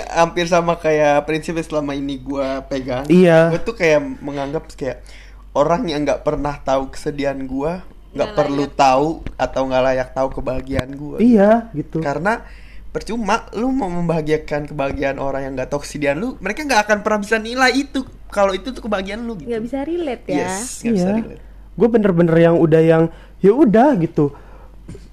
[0.10, 3.06] hampir sama kayak prinsip yang selama ini gua pegang.
[3.06, 3.54] Iya.
[3.54, 5.06] Gue tuh kayak menganggap kayak
[5.54, 10.90] orang yang nggak pernah tahu kesedihan gua nggak perlu tahu atau nggak layak tahu kebahagiaan
[10.98, 11.18] gua.
[11.22, 12.42] iya gitu Karena
[12.90, 17.22] percuma lu mau membahagiakan kebahagiaan orang yang nggak tahu kesedihan lu, mereka nggak akan pernah
[17.22, 18.02] bisa nilai itu
[18.34, 19.54] kalau itu tuh kebahagiaan lu gitu.
[19.54, 21.42] nggak bisa relate ya Yes, bisa iya relate.
[21.78, 23.04] gue bener-bener yang udah yang
[23.46, 24.34] ya udah gitu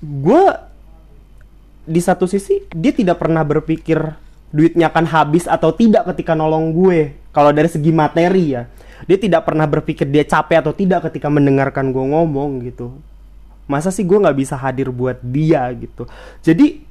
[0.01, 0.43] gue
[1.87, 3.99] di satu sisi dia tidak pernah berpikir
[4.51, 7.14] duitnya akan habis atau tidak ketika nolong gue.
[7.30, 8.66] Kalau dari segi materi ya
[9.07, 12.97] dia tidak pernah berpikir dia capek atau tidak ketika mendengarkan gue ngomong gitu.
[13.70, 16.11] Masa sih gue nggak bisa hadir buat dia gitu?
[16.43, 16.82] Jadi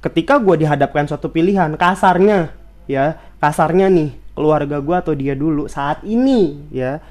[0.00, 2.56] ketika gue dihadapkan suatu pilihan kasarnya
[2.88, 7.04] ya kasarnya nih keluarga gue atau dia dulu saat ini ya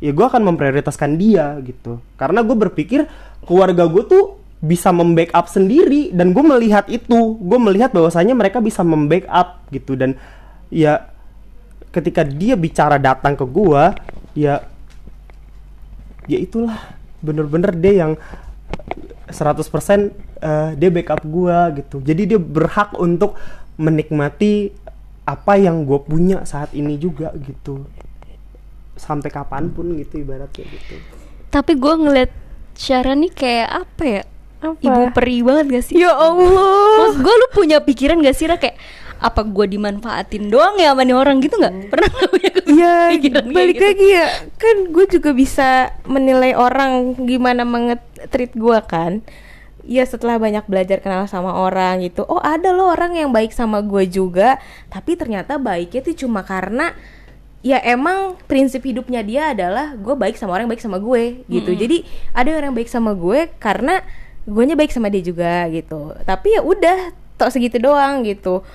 [0.00, 2.00] ya gue akan memprioritaskan dia gitu.
[2.16, 3.04] Karena gue berpikir
[3.44, 7.36] keluarga gue tuh bisa membackup sendiri dan gue melihat itu.
[7.40, 10.16] Gue melihat bahwasanya mereka bisa membackup gitu dan
[10.68, 11.08] ya
[11.90, 13.82] ketika dia bicara datang ke gue
[14.36, 14.60] ya
[16.28, 16.78] ya itulah.
[17.20, 18.12] Bener-bener dia yang
[19.30, 19.60] 100%
[20.42, 22.02] eh, dia backup gua gitu.
[22.02, 23.38] Jadi dia berhak untuk
[23.80, 24.74] menikmati
[25.24, 27.86] apa yang gue punya saat ini juga gitu.
[28.98, 30.96] Sampai kapan pun gitu ibaratnya gitu.
[31.48, 32.30] Tapi gue ngeliat
[32.76, 34.22] Syara nih kayak apa ya?
[34.60, 34.76] Apa?
[34.76, 35.94] Ibu peri banget gak sih?
[35.96, 37.08] Ya Allah.
[37.08, 38.76] Maksud gue lu punya pikiran gak sih Ra kayak
[39.20, 43.52] apa gue dimanfaatin doang ya sama nih orang gitu nggak pernah nggak punya pikiran kayak
[43.52, 43.84] balik gitu?
[43.84, 44.26] lagi ya.
[44.56, 45.68] Kan gue juga bisa
[46.08, 49.20] menilai orang gimana mengetreat gue kan.
[49.84, 52.24] Ya setelah banyak belajar kenal sama orang gitu.
[52.24, 54.56] Oh ada loh orang yang baik sama gue juga.
[54.88, 56.96] Tapi ternyata baiknya tuh cuma karena
[57.60, 61.76] ya emang prinsip hidupnya dia adalah gue baik sama orang yang baik sama gue gitu.
[61.76, 64.00] Jadi ada orang yang baik sama gue karena
[64.50, 66.12] guanya baik sama dia juga gitu.
[66.26, 68.66] Tapi ya udah tok segitu doang gitu.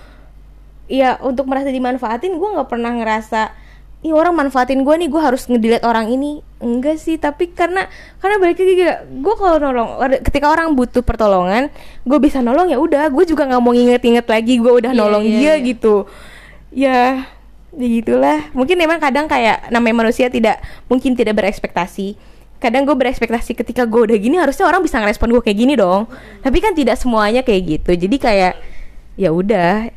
[0.87, 3.65] Ya untuk merasa dimanfaatin gue nggak pernah ngerasa
[4.05, 6.45] Ih orang manfaatin gue nih gue harus ngedelete orang ini.
[6.61, 7.89] Enggak sih tapi karena
[8.21, 11.73] karena balik lagi gue kalau nolong ketika orang butuh pertolongan
[12.05, 13.09] gue bisa nolong ya udah.
[13.09, 15.65] Gue juga nggak mau inget-inget lagi gue udah Iya, nolong iya, dia iya.
[15.65, 16.05] gitu.
[16.69, 16.99] Ya
[17.73, 18.39] ya gitulah.
[18.53, 22.13] Mungkin memang kadang kayak namanya manusia tidak mungkin tidak berekspektasi
[22.59, 26.07] kadang gue berekspektasi ketika gue udah gini harusnya orang bisa ngerespon gue kayak gini dong
[26.41, 28.53] tapi kan tidak semuanya kayak gitu jadi kayak
[29.19, 29.91] ya udah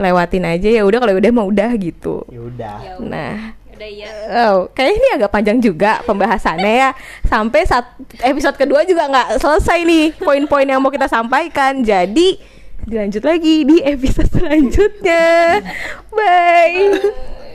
[0.00, 4.12] lewatin aja ya udah kalau udah mau udah gitu ya udah nah Udah ya.
[4.44, 6.90] Oh, kayaknya ini agak panjang juga pembahasannya ya.
[7.24, 7.88] Sampai saat
[8.20, 11.80] episode kedua juga nggak selesai nih poin-poin yang mau kita sampaikan.
[11.80, 12.36] Jadi
[12.84, 15.64] dilanjut lagi di episode selanjutnya.
[16.12, 17.39] Bye.